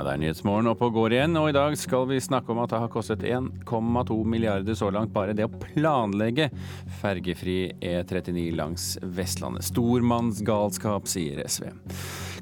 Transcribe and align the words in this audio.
Ja, 0.00 0.04
Det 0.06 0.12
er 0.14 0.20
Nyhetsmorgen 0.22 0.68
oppe 0.70 0.86
og 0.88 0.94
går 0.96 1.12
igjen, 1.12 1.34
og 1.36 1.50
i 1.50 1.52
dag 1.52 1.74
skal 1.76 2.06
vi 2.08 2.16
snakke 2.24 2.54
om 2.54 2.60
at 2.62 2.70
det 2.72 2.78
har 2.80 2.88
kostet 2.88 3.20
1,2 3.20 4.14
milliarder 4.24 4.72
så 4.72 4.86
langt 4.88 5.12
bare 5.12 5.34
det 5.36 5.44
å 5.44 5.50
planlegge 5.52 6.46
fergefri 7.02 7.74
E39 7.84 8.46
langs 8.56 8.86
Vestlandet. 9.04 9.66
Stormannsgalskap, 9.68 11.04
sier 11.04 11.42
SV. 11.44 11.68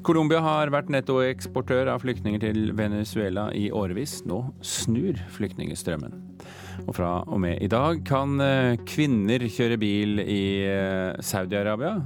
Colombia 0.07 0.39
har 0.45 0.71
vært 0.71 0.87
nettoeksportør 0.95 1.91
av 1.91 2.05
flyktninger 2.05 2.45
til 2.45 2.71
Venezuela 2.79 3.49
i 3.51 3.67
årevis. 3.75 4.21
Nå 4.23 4.39
snur 4.63 5.19
flyktningstrømmen. 5.35 6.15
Og 6.85 6.95
fra 6.95 7.17
og 7.27 7.43
med 7.43 7.59
i 7.59 7.67
dag 7.67 8.05
kan 8.07 8.39
eh, 8.39 8.79
kvinner 8.87 9.43
kjøre 9.51 9.75
bil 9.83 10.23
i 10.23 10.43
eh, 10.63 11.19
Saudi-Arabia. 11.19 11.97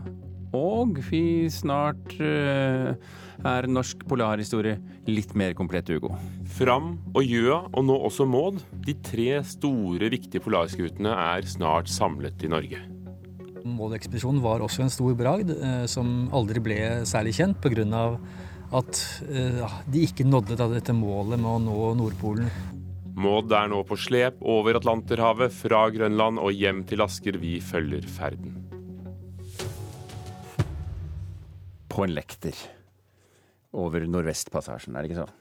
Og 0.57 0.97
vi 1.09 1.45
snart 1.49 2.17
uh, 2.21 2.93
er 3.41 3.67
norsk 3.67 4.05
polarhistorie 4.09 4.77
litt 5.09 5.33
mer 5.37 5.55
komplett, 5.57 5.89
Hugo. 5.89 6.13
Fram 6.57 6.97
og 7.13 7.23
Gjøa, 7.25 7.59
og 7.73 7.85
nå 7.87 7.97
også 8.07 8.27
Maud, 8.29 8.61
de 8.85 8.95
tre 9.05 9.41
store, 9.47 10.11
viktige 10.13 10.43
polarskutene 10.43 11.13
er 11.33 11.47
snart 11.49 11.91
samlet 11.91 12.45
i 12.45 12.51
Norge. 12.51 12.81
Maud-ekspedisjonen 13.63 14.43
var 14.43 14.63
også 14.63 14.83
en 14.83 14.91
stor 14.91 15.15
bragd 15.17 15.53
eh, 15.55 15.85
som 15.91 16.27
aldri 16.35 16.61
ble 16.63 16.79
særlig 17.07 17.37
kjent 17.37 17.61
pga. 17.63 18.03
at 18.73 19.01
eh, 19.29 19.75
de 19.87 20.03
ikke 20.03 20.27
nådde 20.27 20.57
dette 20.59 20.93
målet 20.93 21.39
med 21.39 21.49
å 21.49 21.59
nå 21.63 21.93
Nordpolen. 21.99 22.49
Maud 23.13 23.51
er 23.53 23.69
nå 23.69 23.83
på 23.85 23.95
slep 23.95 24.41
over 24.41 24.79
Atlanterhavet, 24.79 25.53
fra 25.53 25.85
Grønland 25.93 26.41
og 26.41 26.51
hjem 26.51 26.81
til 26.89 27.03
Asker. 27.05 27.37
Vi 27.37 27.59
følger 27.61 28.07
ferden. 28.09 28.57
På 31.93 32.07
en 32.07 32.15
lekter 32.15 32.57
over 33.73 34.05
Nordvestpassasjen, 34.07 34.95
er 34.95 35.03
det 35.03 35.11
ikke 35.11 35.23
sånn? 35.23 35.39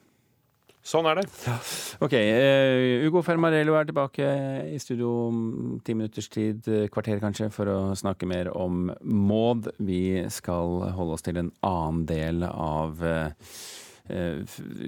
Sånn 0.83 1.07
er 1.07 1.21
det. 1.21 1.29
Ja. 1.47 1.55
Ok, 2.03 2.15
uh, 2.19 3.05
Ugo 3.07 3.21
Fermarello 3.23 3.77
er 3.79 3.87
tilbake 3.87 4.27
i 4.67 4.81
studio 4.83 5.13
om 5.29 5.77
ti 5.87 5.95
minutters 5.95 6.27
tid, 6.33 6.67
eh, 6.67 6.89
kvarter 6.91 7.21
kanskje, 7.23 7.53
for 7.55 7.71
å 7.71 7.77
snakke 7.99 8.27
mer 8.27 8.51
om 8.51 8.89
Maud. 9.07 9.71
Vi 9.79 10.25
skal 10.35 10.91
holde 10.97 11.15
oss 11.15 11.23
til 11.23 11.39
en 11.39 11.53
annen 11.63 12.03
del 12.11 12.43
av 12.49 12.99
uh, 12.99 13.31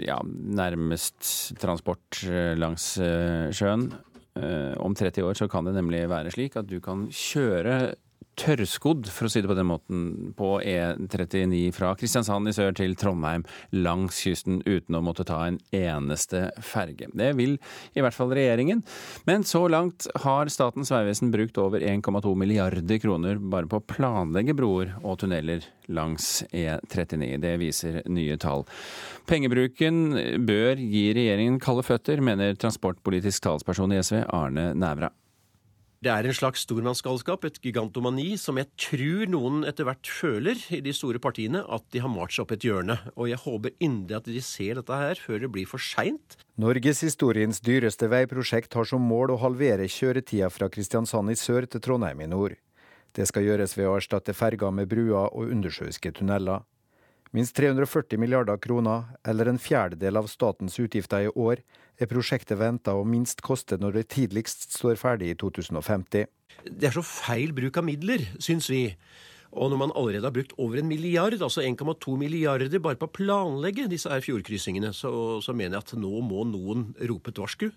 ja, 0.03 0.19
nærmest 0.27 1.55
transport 1.63 2.25
langs 2.59 2.97
sjøen. 3.55 3.87
Om 4.35 4.97
30 4.99 5.23
år 5.23 5.39
så 5.39 5.47
kan 5.47 5.69
det 5.69 5.77
nemlig 5.77 6.01
være 6.11 6.33
slik 6.35 6.57
at 6.59 6.67
du 6.67 6.81
kan 6.83 7.07
kjøre 7.15 7.95
tørrskodd, 8.41 9.09
for 9.13 9.29
å 9.29 9.33
si 9.33 9.43
det 9.43 9.51
på 9.51 9.57
den 9.57 9.69
måten, 9.69 10.05
på 10.39 10.57
E39 10.61 11.69
fra 11.77 11.93
Kristiansand 11.99 12.51
i 12.51 12.55
sør 12.57 12.75
til 12.77 12.97
Trondheim 12.99 13.45
langs 13.75 14.21
kysten 14.25 14.61
uten 14.67 14.99
å 14.99 15.03
måtte 15.05 15.27
ta 15.29 15.43
en 15.49 15.59
eneste 15.75 16.47
ferge. 16.65 17.11
Det 17.15 17.33
vil 17.39 17.57
i 17.95 18.05
hvert 18.05 18.17
fall 18.17 18.35
regjeringen. 18.35 18.83
Men 19.29 19.47
så 19.49 19.65
langt 19.71 20.09
har 20.25 20.51
Statens 20.53 20.93
vegvesen 20.95 21.33
brukt 21.35 21.59
over 21.63 21.85
1,2 21.85 22.35
milliarder 22.39 23.01
kroner 23.03 23.41
bare 23.41 23.71
på 23.71 23.81
å 23.81 23.87
planlegge 23.95 24.57
broer 24.57 24.95
og 25.03 25.21
tunneler 25.23 25.65
langs 25.93 26.43
E39. 26.51 27.35
Det 27.43 27.57
viser 27.61 28.01
nye 28.11 28.39
tall. 28.41 28.65
Pengebruken 29.29 30.05
bør 30.47 30.81
gi 30.81 31.09
regjeringen 31.17 31.61
kalde 31.63 31.85
føtter, 31.87 32.25
mener 32.25 32.57
transportpolitisk 32.59 33.45
talsperson 33.45 33.95
i 33.95 34.01
SV 34.03 34.25
Arne 34.33 34.73
Nævra. 34.79 35.13
Det 36.05 36.13
er 36.13 36.27
en 36.29 36.37
slags 36.37 36.67
stormannsgalskap, 36.67 37.47
et 37.49 37.59
gigantomani, 37.65 38.35
som 38.37 38.59
jeg 38.61 38.69
tror 38.77 39.31
noen 39.33 39.63
etter 39.65 39.87
hvert 39.89 40.05
føler 40.05 40.59
i 40.77 40.83
de 40.85 40.93
store 40.93 41.17
partiene 41.23 41.63
at 41.73 41.87
de 41.95 42.03
har 42.05 42.13
malt 42.13 42.35
seg 42.35 42.43
opp 42.45 42.53
et 42.53 42.67
hjørne. 42.67 42.99
Og 43.15 43.31
jeg 43.31 43.41
håper 43.41 43.73
inderlig 43.79 44.19
at 44.19 44.29
de 44.29 44.43
ser 44.45 44.77
dette 44.77 44.99
her 45.01 45.17
før 45.17 45.41
det 45.47 45.51
blir 45.55 45.71
for 45.71 45.81
seint. 45.81 46.37
Norgeshistoriens 46.61 47.63
dyreste 47.65 48.11
veiprosjekt 48.13 48.77
har 48.77 48.91
som 48.91 49.01
mål 49.01 49.33
å 49.33 49.41
halvere 49.47 49.89
kjøretida 49.89 50.53
fra 50.53 50.69
Kristiansand 50.69 51.33
i 51.33 51.39
sør 51.41 51.65
til 51.73 51.81
Trondheim 51.87 52.21
i 52.21 52.29
nord. 52.29 52.59
Det 53.17 53.25
skal 53.31 53.49
gjøres 53.49 53.73
ved 53.79 53.89
å 53.89 53.97
erstatte 53.97 54.37
ferger 54.37 54.77
med 54.77 54.93
bruer 54.93 55.31
og 55.31 55.49
undersjøiske 55.57 56.13
tunneler. 56.21 56.69
Minst 57.35 57.57
340 57.59 58.21
milliarder 58.23 58.61
kroner, 58.63 59.09
eller 59.27 59.49
en 59.51 59.59
fjerdedel 59.59 60.21
av 60.21 60.29
statens 60.31 60.79
utgifter 60.79 61.27
i 61.27 61.33
år, 61.35 61.65
er 61.99 62.07
prosjektet 62.07 62.61
venta 62.61 62.95
å 62.95 63.03
minst 63.03 63.43
koste 63.43 63.75
når 63.83 63.99
det 63.99 64.05
tidligst 64.15 64.69
står 64.77 65.01
ferdig 65.01 65.33
i 65.33 65.37
2050. 65.43 66.29
Det 66.71 66.87
er 66.87 66.95
så 66.95 67.03
feil 67.03 67.51
bruk 67.57 67.81
av 67.81 67.89
midler, 67.89 68.23
syns 68.39 68.71
vi. 68.71 68.85
Og 69.51 69.71
når 69.71 69.83
man 69.83 69.95
allerede 69.99 70.31
har 70.31 70.35
brukt 70.35 70.55
over 70.63 70.79
en 70.79 70.87
milliard, 70.91 71.35
altså 71.43 71.63
1,2 71.67 72.15
milliarder 72.23 72.79
bare 72.79 72.99
på 72.99 73.11
å 73.11 73.17
planlegge 73.19 73.91
disse 73.91 74.11
her 74.11 74.23
fjordkryssingene, 74.23 74.95
så, 74.95 75.43
så, 75.43 75.55
mener 75.59 75.81
jeg 75.81 75.89
at 75.89 75.99
nå 75.99 76.23
må 76.23 76.47
noen 76.47 76.93
rope 77.11 77.35
et 77.35 77.43
varsku. 77.43 77.73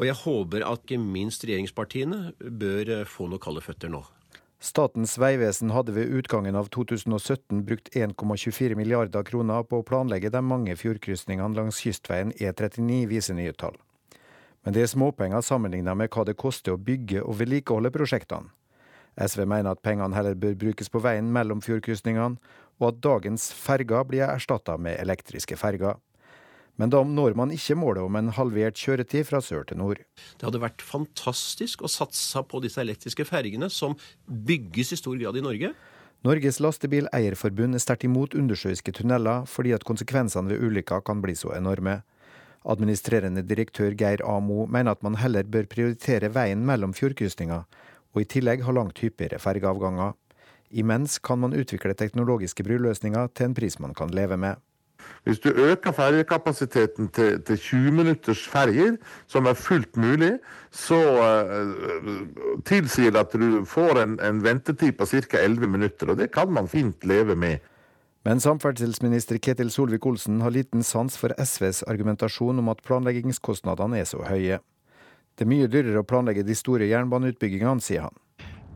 Og 0.00 0.06
jeg 0.08 0.16
håper 0.24 0.64
at 0.64 0.84
ikke 0.84 1.00
minst 1.00 1.44
regjeringspartiene 1.44 2.30
bør 2.40 3.02
få 3.08 3.28
noe 3.28 3.42
kalde 3.42 3.64
føtter 3.64 3.92
nå. 3.92 4.00
Statens 4.58 5.12
vegvesen 5.18 5.70
hadde 5.70 5.92
ved 5.94 6.10
utgangen 6.18 6.56
av 6.58 6.66
2017 6.74 7.60
brukt 7.64 7.92
1,24 7.94 8.74
milliarder 8.74 9.22
kroner 9.22 9.62
på 9.62 9.78
å 9.78 9.86
planlegge 9.86 10.32
de 10.34 10.40
mange 10.42 10.74
fjordkrysningene 10.80 11.54
langs 11.54 11.78
kystveien 11.78 12.32
E39, 12.34 13.04
viser 13.06 13.38
nye 13.38 13.54
tall. 13.54 13.76
Men 14.66 14.74
det 14.74 14.82
er 14.82 14.90
småpenger 14.90 15.44
sammenlignet 15.46 15.94
med 15.96 16.10
hva 16.10 16.24
det 16.26 16.34
koster 16.42 16.74
å 16.74 16.82
bygge 16.90 17.22
og 17.22 17.38
vedlikeholde 17.38 17.94
prosjektene. 17.94 18.50
SV 19.18 19.44
mener 19.46 19.72
at 19.72 19.82
pengene 19.82 20.14
heller 20.14 20.34
bør 20.38 20.58
brukes 20.58 20.90
på 20.90 21.02
veien 21.02 21.30
mellom 21.34 21.62
fjordkrysningene, 21.62 22.38
og 22.78 22.90
at 22.90 23.00
dagens 23.02 23.48
ferger 23.54 24.04
blir 24.06 24.26
erstatta 24.26 24.76
med 24.78 24.98
elektriske 24.98 25.58
ferger. 25.58 25.98
Men 26.78 26.92
da 26.94 27.02
når 27.02 27.34
man 27.38 27.50
ikke 27.54 27.74
målet 27.78 28.06
om 28.06 28.16
en 28.18 28.30
halvert 28.36 28.78
kjøretid 28.78 29.26
fra 29.26 29.40
sør 29.42 29.64
til 29.66 29.80
nord. 29.80 30.02
Det 30.38 30.46
hadde 30.46 30.62
vært 30.62 30.84
fantastisk 30.86 31.82
å 31.82 31.90
satse 31.90 32.42
på 32.46 32.60
disse 32.62 32.78
elektriske 32.82 33.26
fergene, 33.26 33.66
som 33.70 33.96
bygges 34.26 34.94
i 34.94 35.00
stor 35.00 35.18
grad 35.18 35.38
i 35.40 35.42
Norge. 35.42 35.72
Norges 36.26 36.60
Lastebileierforbund 36.62 37.78
er 37.78 37.82
sterkt 37.82 38.06
imot 38.06 38.34
undersjøiske 38.34 38.94
tunneler, 38.94 39.44
fordi 39.46 39.74
at 39.74 39.86
konsekvensene 39.86 40.50
ved 40.50 40.62
ulykker 40.66 41.02
kan 41.06 41.20
bli 41.22 41.34
så 41.38 41.52
enorme. 41.54 42.00
Administrerende 42.68 43.44
direktør 43.46 43.94
Geir 43.98 44.22
Amo 44.26 44.66
mener 44.66 44.94
at 44.94 45.02
man 45.06 45.18
heller 45.18 45.46
bør 45.46 45.68
prioritere 45.70 46.30
veien 46.34 46.64
mellom 46.66 46.94
fjordkrysninga, 46.94 47.62
og 48.14 48.22
i 48.22 48.26
tillegg 48.34 48.64
ha 48.66 48.74
langt 48.74 48.98
hyppigere 49.02 49.38
fergeavganger. 49.42 50.14
Imens 50.70 51.18
kan 51.22 51.40
man 51.40 51.54
utvikle 51.56 51.94
teknologiske 51.96 52.66
bruløsninger 52.66 53.30
til 53.34 53.48
en 53.48 53.54
pris 53.56 53.78
man 53.80 53.94
kan 53.96 54.10
leve 54.14 54.36
med. 54.36 54.58
Hvis 55.24 55.40
du 55.44 55.48
øker 55.50 55.92
ferjekapasiteten 55.92 57.08
til, 57.08 57.40
til 57.42 57.58
20 57.58 57.92
minutters 57.92 58.44
ferjer, 58.48 58.96
som 59.26 59.46
er 59.46 59.58
fullt 59.58 59.96
mulig, 59.96 60.38
så 60.70 60.98
uh, 60.98 62.62
tilsier 62.64 63.12
det 63.12 63.24
at 63.26 63.34
du 63.36 63.64
får 63.68 64.02
en, 64.02 64.20
en 64.24 64.44
ventetid 64.44 64.92
på 64.98 65.06
ca. 65.06 65.42
11 65.42 65.66
minutter. 65.66 66.10
Og 66.10 66.18
det 66.18 66.30
kan 66.32 66.52
man 66.52 66.68
fint 66.68 67.04
leve 67.04 67.36
med. 67.36 67.58
Men 68.24 68.40
samferdselsminister 68.40 69.38
Ketil 69.38 69.70
Solvik-Olsen 69.70 70.40
har 70.42 70.52
liten 70.52 70.82
sans 70.82 71.14
for 71.16 71.32
SVs 71.38 71.82
argumentasjon 71.88 72.58
om 72.58 72.68
at 72.68 72.82
planleggingskostnadene 72.84 74.00
er 74.02 74.08
så 74.10 74.24
høye. 74.26 74.58
Det 75.38 75.46
er 75.46 75.52
mye 75.52 75.68
dyrere 75.70 76.02
å 76.02 76.08
planlegge 76.08 76.42
de 76.42 76.56
store 76.58 76.88
jernbaneutbyggingene, 76.90 77.80
sier 77.80 78.08
han. 78.08 78.16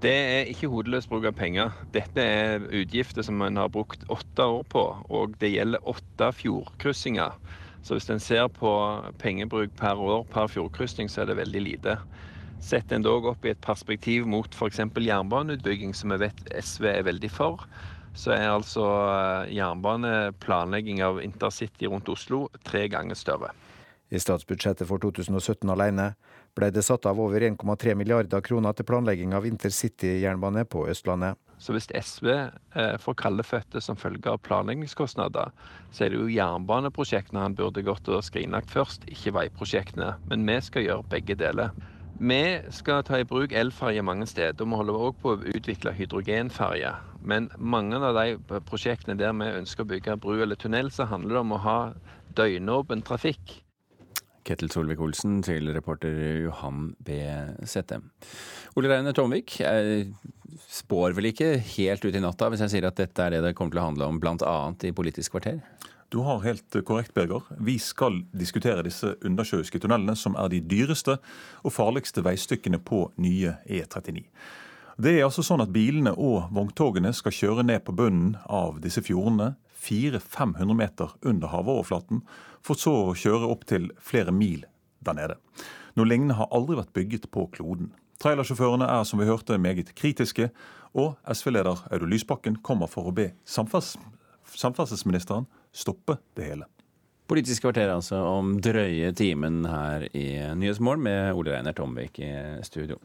Det 0.03 0.11
er 0.11 0.49
ikke 0.51 0.67
hodeløs 0.67 1.07
bruk 1.07 1.29
av 1.29 1.35
penger. 1.39 1.69
Dette 1.95 2.23
er 2.27 2.65
utgifter 2.75 3.23
som 3.23 3.39
en 3.47 3.61
har 3.61 3.69
brukt 3.71 4.03
åtte 4.11 4.43
år 4.43 4.65
på, 4.73 4.83
og 5.15 5.37
det 5.39 5.53
gjelder 5.53 5.85
åtte 5.87 6.33
fjordkryssinger. 6.41 7.37
Så 7.87 7.95
hvis 7.95 8.11
en 8.11 8.23
ser 8.23 8.49
på 8.51 8.73
pengebruk 9.23 9.71
per 9.79 10.03
år 10.03 10.25
per 10.33 10.51
fjordkryssing, 10.51 11.11
så 11.11 11.23
er 11.23 11.31
det 11.31 11.39
veldig 11.39 11.63
lite. 11.63 11.97
Setter 12.63 12.99
en 12.99 13.07
dog 13.07 13.31
opp 13.31 13.47
i 13.47 13.53
et 13.55 13.63
perspektiv 13.63 14.27
mot 14.27 14.51
f.eks. 14.51 14.83
jernbaneutbygging, 14.83 15.95
som 15.95 16.11
vi 16.15 16.25
vet 16.25 16.51
SV 16.51 16.91
er 16.97 17.07
veldig 17.07 17.31
for, 17.31 17.63
så 18.19 18.35
er 18.35 18.51
altså 18.51 18.89
eh, 19.07 19.55
jernbaneplanlegging 19.55 20.99
av 21.07 21.23
intercity 21.23 21.87
rundt 21.87 22.11
Oslo 22.11 22.49
tre 22.67 22.89
ganger 22.91 23.15
større. 23.19 23.55
I 24.11 24.19
statsbudsjettet 24.21 24.91
for 24.91 24.99
2017 24.99 25.71
alene 25.71 26.13
ble 26.57 26.69
det 26.75 26.85
satt 26.85 27.07
av 27.09 27.21
over 27.21 27.41
1,3 27.41 27.95
milliarder 27.97 28.43
kroner 28.45 28.77
til 28.77 28.87
planlegging 28.89 29.33
av 29.37 29.47
intercity-jernbane 29.49 30.67
på 30.69 30.85
Østlandet. 30.93 31.39
Så 31.63 31.77
hvis 31.77 31.87
SV 31.95 32.29
eh, 32.33 32.97
får 32.99 33.17
kalde 33.21 33.47
føtter 33.47 33.83
som 33.85 33.97
følge 33.99 34.33
av 34.33 34.41
planleggingskostnader, 34.43 35.53
så 35.95 36.05
er 36.05 36.11
det 36.13 36.19
jo 36.19 36.33
jernbaneprosjektene 36.33 37.45
han 37.45 37.57
burde 37.59 37.85
gått 37.87 38.11
og 38.11 38.25
skrinlagt 38.27 38.73
først, 38.73 39.07
ikke 39.07 39.37
veiprosjektene. 39.39 40.17
Men 40.31 40.49
vi 40.49 40.59
skal 40.67 40.89
gjøre 40.89 41.11
begge 41.15 41.39
deler. 41.39 41.71
Vi 42.23 42.43
skal 42.75 43.07
ta 43.07 43.19
i 43.19 43.27
bruk 43.27 43.55
elferje 43.57 44.03
mange 44.05 44.27
steder. 44.31 44.59
og 44.63 44.69
Vi 44.69 44.81
holder 44.81 45.07
òg 45.07 45.17
på 45.23 45.33
å 45.33 45.41
utvikle 45.55 45.95
hydrogenferje. 45.97 46.93
Men 47.23 47.49
mange 47.57 47.97
av 47.97 48.19
de 48.19 48.61
prosjektene 48.67 49.17
der 49.19 49.33
vi 49.39 49.55
ønsker 49.63 49.87
å 49.87 49.91
bygge 49.95 50.19
bru 50.19 50.43
eller 50.43 50.59
tunnel, 50.59 50.91
så 50.91 51.07
handler 51.07 51.39
det 51.39 51.45
om 51.47 51.55
å 51.57 51.63
ha 51.63 51.79
døgnåpen 52.37 53.03
trafikk. 53.07 53.63
Ketil 54.47 54.71
Solvik-Olsen 54.73 55.41
til 55.47 55.71
reporter 55.75 56.17
Johan 56.45 56.93
B. 57.05 57.21
Sette. 57.69 58.01
Ole 58.79 58.91
Reine 58.91 59.15
Tomvik, 59.15 59.61
jeg 59.63 60.09
spår 60.73 61.15
vel 61.17 61.31
ikke 61.31 61.55
helt 61.77 62.05
ut 62.05 62.17
i 62.17 62.23
natta 62.23 62.51
hvis 62.51 62.65
jeg 62.67 62.75
sier 62.75 62.89
at 62.89 62.99
dette 62.99 63.25
er 63.25 63.37
det 63.37 63.43
det 63.47 63.55
kommer 63.59 63.75
til 63.75 63.83
å 63.83 63.89
handle 63.91 64.11
om 64.11 64.21
bl.a. 64.23 64.57
i 64.83 64.95
Politisk 64.97 65.37
kvarter? 65.37 65.61
Du 66.13 66.19
har 66.27 66.43
helt 66.45 66.77
korrekt, 66.85 67.15
Birger. 67.15 67.47
Vi 67.57 67.79
skal 67.81 68.19
diskutere 68.37 68.85
disse 68.85 69.15
undersjøiske 69.25 69.81
tunnelene, 69.81 70.13
som 70.19 70.37
er 70.37 70.51
de 70.53 70.61
dyreste 70.61 71.17
og 71.63 71.73
farligste 71.73 72.21
veistykkene 72.27 72.83
på 72.85 73.07
nye 73.17 73.55
E39. 73.65 74.27
Det 75.01 75.15
er 75.17 75.25
altså 75.25 75.41
sånn 75.47 75.63
at 75.65 75.73
Bilene 75.73 76.13
og 76.13 76.51
vogntogene 76.53 77.15
skal 77.17 77.33
kjøre 77.33 77.65
ned 77.65 77.81
på 77.87 77.95
bunnen 77.97 78.35
av 78.45 78.83
disse 78.85 79.01
fjordene, 79.01 79.55
400-500 79.83 80.77
meter 80.79 81.09
under 81.27 81.49
havoverflaten, 81.53 82.23
for 82.63 82.75
så 82.79 82.93
å 83.09 83.19
kjøre 83.19 83.51
opp 83.51 83.67
til 83.71 83.91
flere 84.01 84.33
mil 84.35 84.63
der 85.03 85.15
nede. 85.19 85.37
Noe 85.99 86.09
lignende 86.09 86.39
har 86.39 86.53
aldri 86.55 86.79
vært 86.79 86.97
bygget 86.97 87.25
på 87.35 87.41
kloden. 87.53 87.89
Trailersjåførene 88.23 88.87
er 88.87 89.03
som 89.09 89.19
vi 89.19 89.27
hørte 89.27 89.59
meget 89.59 89.95
kritiske, 89.99 90.47
og 90.95 91.17
SV-leder 91.27 91.77
Audun 91.91 92.13
Lysbakken 92.13 92.57
kommer 92.63 92.87
for 92.91 93.09
å 93.11 93.17
be 93.17 93.33
samferdselsministeren 93.49 95.47
stoppe 95.73 96.17
det 96.37 96.45
hele. 96.53 96.67
Politisk 97.33 97.65
kvarter 97.65 97.89
altså 97.89 98.19
om 98.29 98.61
drøye 98.61 99.09
timen 99.17 99.65
her 99.65 100.05
i 100.13 100.37
Nyhetsmorgen 100.59 101.05
med 101.07 101.33
Ole 101.39 101.55
Reiner 101.55 101.73
Tomvik 101.77 102.19
i 102.21 102.33
studio. 102.67 102.97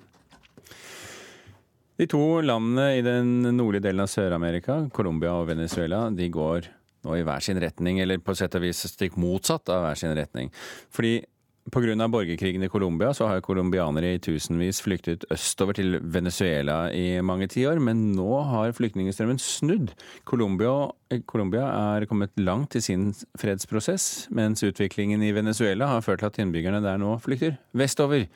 De 1.97 2.05
to 2.05 2.41
landene 2.45 2.91
i 2.99 3.05
den 3.05 3.41
nordlige 3.57 3.87
delen 3.87 4.03
av 4.03 4.11
Sør-Amerika, 4.11 4.83
Colombia 4.93 5.31
og 5.33 5.47
Venezuela, 5.49 6.03
de 6.13 6.27
går 6.29 6.67
nå 7.07 7.15
i 7.17 7.23
hver 7.25 7.41
sin 7.41 7.57
retning, 7.61 8.01
eller 8.03 8.21
på 8.21 8.35
sett 8.37 8.53
og 8.57 8.61
vis 8.67 8.83
stikk 8.91 9.17
motsatt 9.17 9.71
av 9.73 9.81
hver 9.85 9.97
sin 9.97 10.13
retning. 10.17 10.51
Fordi 10.93 11.19
Pga. 11.67 12.07
borgerkrigen 12.07 12.63
i 12.63 12.69
Colombia 12.69 13.09
så 13.13 13.25
har 13.27 13.41
colombianere 13.43 14.13
i 14.15 14.19
tusenvis 14.23 14.79
flyktet 14.85 15.25
østover 15.33 15.75
til 15.75 15.97
Venezuela 15.99 16.93
i 16.95 17.19
mange 17.19 17.49
tiår, 17.51 17.81
men 17.83 18.13
nå 18.15 18.27
har 18.53 18.71
flyktningstrømmen 18.77 19.41
snudd. 19.41 19.91
Colombia, 20.23 20.87
Colombia 21.27 21.65
er 21.97 22.05
kommet 22.07 22.31
langt 22.39 22.77
i 22.79 22.83
sin 22.85 23.09
fredsprosess, 23.35 24.29
mens 24.31 24.63
utviklingen 24.63 25.25
i 25.25 25.33
Venezuela 25.35 25.91
har 25.91 26.05
ført 26.05 26.23
til 26.23 26.31
at 26.31 26.39
innbyggerne 26.45 26.79
der 26.85 27.03
nå 27.03 27.17
flykter 27.25 27.59
vestover 27.75 28.29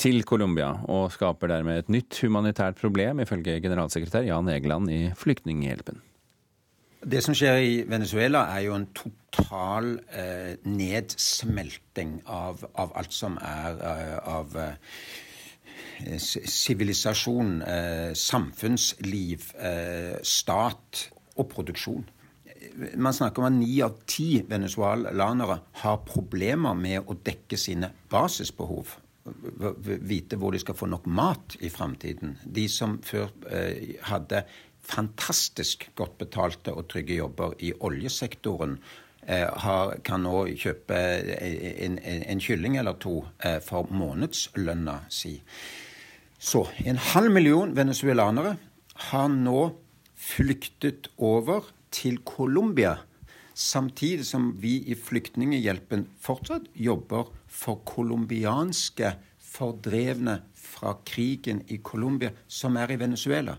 til 0.00 0.24
Colombia, 0.24 0.72
og 0.90 1.12
skaper 1.14 1.50
dermed 1.52 1.82
et 1.82 1.92
nytt 1.92 2.20
humanitært 2.22 2.80
problem, 2.80 3.20
ifølge 3.20 3.60
generalsekretær 3.60 4.26
Jan 4.26 4.48
Egeland 4.48 4.90
i 4.90 5.02
Flyktninghjelpen. 5.16 6.00
Det 7.02 7.18
som 7.24 7.34
skjer 7.34 7.58
i 7.58 7.74
Venezuela, 7.90 8.44
er 8.54 8.68
jo 8.68 8.76
en 8.78 8.86
total 8.94 9.96
eh, 10.14 10.54
nedsmelting 10.70 12.20
av, 12.30 12.62
av, 12.78 12.92
alt 13.00 13.14
som 13.14 13.34
er 13.42 13.80
eh, 13.82 14.18
av 14.30 14.54
sivilisasjon, 16.22 17.62
eh, 17.62 18.14
samfunnsliv, 18.14 19.50
eh, 19.58 20.16
stat 20.22 21.08
og 21.36 21.48
produksjon. 21.50 22.06
Man 22.96 23.12
snakker 23.12 23.42
om 23.42 23.50
at 23.50 23.58
ni 23.58 23.80
av 23.82 23.98
ti 24.06 24.42
venezuelanere 24.46 25.58
har 25.82 26.04
problemer 26.06 26.74
med 26.74 27.02
å 27.10 27.18
dekke 27.18 27.58
sine 27.58 27.90
basisbehov 28.10 29.01
vite 29.22 30.36
hvor 30.36 30.54
de 30.54 30.60
skal 30.62 30.76
få 30.76 30.88
nok 30.90 31.06
mat 31.06 31.56
i 31.60 31.70
framtiden. 31.70 32.36
De 32.42 32.66
som 32.70 32.98
før 33.06 33.30
eh, 33.50 33.94
hadde 34.08 34.42
fantastisk 34.82 35.88
godt 35.98 36.18
betalte 36.18 36.74
og 36.74 36.88
trygge 36.90 37.20
jobber 37.20 37.54
i 37.62 37.72
oljesektoren, 37.72 38.78
eh, 39.26 39.46
har, 39.46 39.94
kan 40.04 40.24
nå 40.26 40.48
kjøpe 40.58 40.98
en, 40.98 41.98
en, 42.02 42.24
en, 42.26 42.42
kylling 42.42 42.78
eller 42.80 42.98
to 42.98 43.20
eh, 43.44 43.60
for 43.62 43.90
månedslønna 43.94 45.04
si. 45.12 45.36
Så 46.42 46.66
en 46.82 46.98
halv 47.12 47.30
million 47.30 47.76
venezuelanere 47.76 48.56
har 49.10 49.30
nå 49.30 49.70
flyktet 50.18 51.12
over 51.18 51.70
til 51.94 52.18
Colombia. 52.26 52.96
Samtidig 53.54 54.26
som 54.26 54.50
vi 54.58 54.78
i 54.88 54.96
Flyktninghjelpen 54.98 56.08
fortsatt 56.22 56.66
jobber 56.74 57.30
for 57.52 57.84
colombianske 57.86 59.12
fordrevne 59.52 60.38
fra 60.56 60.96
krigen 61.04 61.62
i 61.68 61.78
Colombia, 61.84 62.32
som 62.48 62.76
er 62.80 62.92
i 62.94 62.98
Venezuela. 63.00 63.56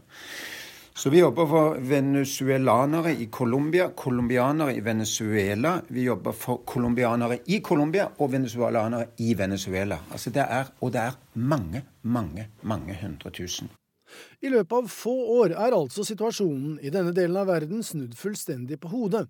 Så 0.95 1.10
vi 1.10 1.19
jobber 1.19 1.48
for 1.50 1.78
venezuelanere 1.81 3.16
i 3.18 3.25
Colombia, 3.25 3.90
colombianere 3.98 4.75
i 4.78 4.81
Venezuela. 4.81 5.81
Vi 5.88 6.04
jobber 6.04 6.31
for 6.38 6.62
colombianere 6.66 7.40
i 7.45 7.62
Colombia 7.62 8.12
og 8.18 8.31
venezuelanere 8.31 9.07
i 9.18 9.34
Venezuela. 9.38 9.98
Altså 10.12 10.30
det 10.30 10.45
er, 10.45 10.69
og 10.81 10.94
det 10.94 11.01
er 11.01 11.18
mange, 11.34 11.81
mange, 12.01 12.48
mange 12.62 12.98
hundre 13.01 13.34
tusen. 13.34 13.72
I 14.45 14.51
løpet 14.54 14.84
av 14.84 14.92
få 14.92 15.13
år 15.40 15.56
er 15.57 15.74
altså 15.74 16.06
situasjonen 16.06 16.78
i 16.84 16.94
denne 16.94 17.13
delen 17.16 17.42
av 17.42 17.50
verden 17.50 17.81
snudd 17.81 18.13
fullstendig 18.18 18.78
på 18.84 18.92
hodet. 18.94 19.25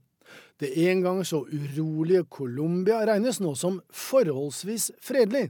Det 0.59 0.71
en 0.87 1.01
gang 1.03 1.23
så 1.25 1.41
urolige 1.49 2.23
Colombia 2.29 3.01
regnes 3.07 3.41
nå 3.43 3.55
som 3.59 3.81
forholdsvis 3.89 4.91
fredelig, 5.01 5.49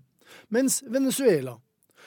mens 0.50 0.82
Venezuela 0.88 1.60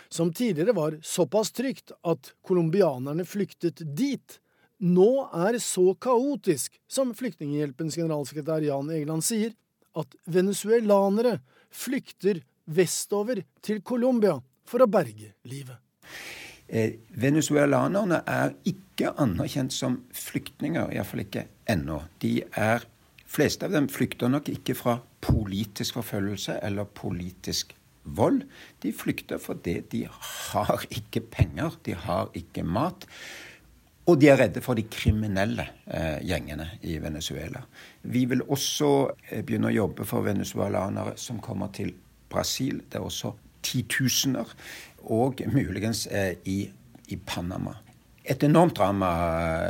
som 0.09 0.33
tidligere 0.33 0.73
var 0.73 0.99
såpass 1.03 1.53
trygt 1.53 1.93
at 2.03 2.33
colombianerne 2.47 3.25
flyktet 3.25 3.83
dit, 3.97 4.39
nå 4.79 5.27
er 5.35 5.59
så 5.63 5.95
kaotisk, 5.95 6.77
som 6.89 7.15
Flyktninghjelpens 7.17 7.97
generalsekretær 7.97 8.65
Jan 8.67 8.91
Egeland 8.93 9.25
sier, 9.25 9.55
at 9.97 10.17
venezuelanere 10.29 11.39
flykter 11.73 12.43
vestover 12.67 13.43
til 13.65 13.81
Colombia 13.83 14.37
for 14.69 14.85
å 14.85 14.91
berge 14.91 15.33
livet. 15.49 15.79
Eh, 16.69 16.99
venezuelanerne 17.15 18.23
er 18.27 18.57
ikke 18.67 19.13
anerkjent 19.23 19.75
som 19.75 20.01
flyktninger, 20.15 20.91
iallfall 20.95 21.23
ikke 21.23 21.47
ennå. 21.71 22.01
De 22.23 22.41
er 22.53 22.87
fleste 23.27 23.67
av 23.67 23.75
dem 23.75 23.89
flykter 23.93 24.31
nok 24.33 24.49
ikke 24.51 24.75
fra 24.79 24.99
politisk 25.25 25.99
forfølgelse 26.01 26.59
eller 26.67 26.89
politisk 26.91 27.75
vold. 28.03 28.43
De 28.83 28.93
flykter 28.95 29.39
fordi 29.43 29.81
de 29.93 30.07
har 30.11 30.87
ikke 30.91 31.23
penger, 31.31 31.79
de 31.87 31.95
har 32.07 32.31
ikke 32.35 32.65
mat. 32.67 33.07
Og 34.07 34.21
de 34.23 34.29
er 34.31 34.39
redde 34.39 34.63
for 34.63 34.79
de 34.79 34.85
kriminelle 34.87 35.65
eh, 35.87 36.21
gjengene 36.23 36.69
i 36.87 36.99
Venezuela. 37.03 37.65
Vi 38.07 38.25
vil 38.31 38.45
også 38.47 38.91
eh, 39.31 39.43
begynne 39.43 39.73
å 39.73 39.75
jobbe 39.75 40.07
for 40.07 40.27
venezuelanere 40.27 41.17
som 41.19 41.43
kommer 41.43 41.73
til 41.75 41.91
Brasil. 42.31 42.85
Det 42.87 43.01
er 43.01 43.07
også 43.07 43.33
titusener. 43.67 44.55
Og 45.07 45.43
muligens 45.53 46.07
eh, 46.11 46.35
i, 46.45 46.71
i, 47.09 47.19
Panama. 47.27 47.77
Et 48.27 48.43
enormt 48.43 48.75
drama 48.79 49.11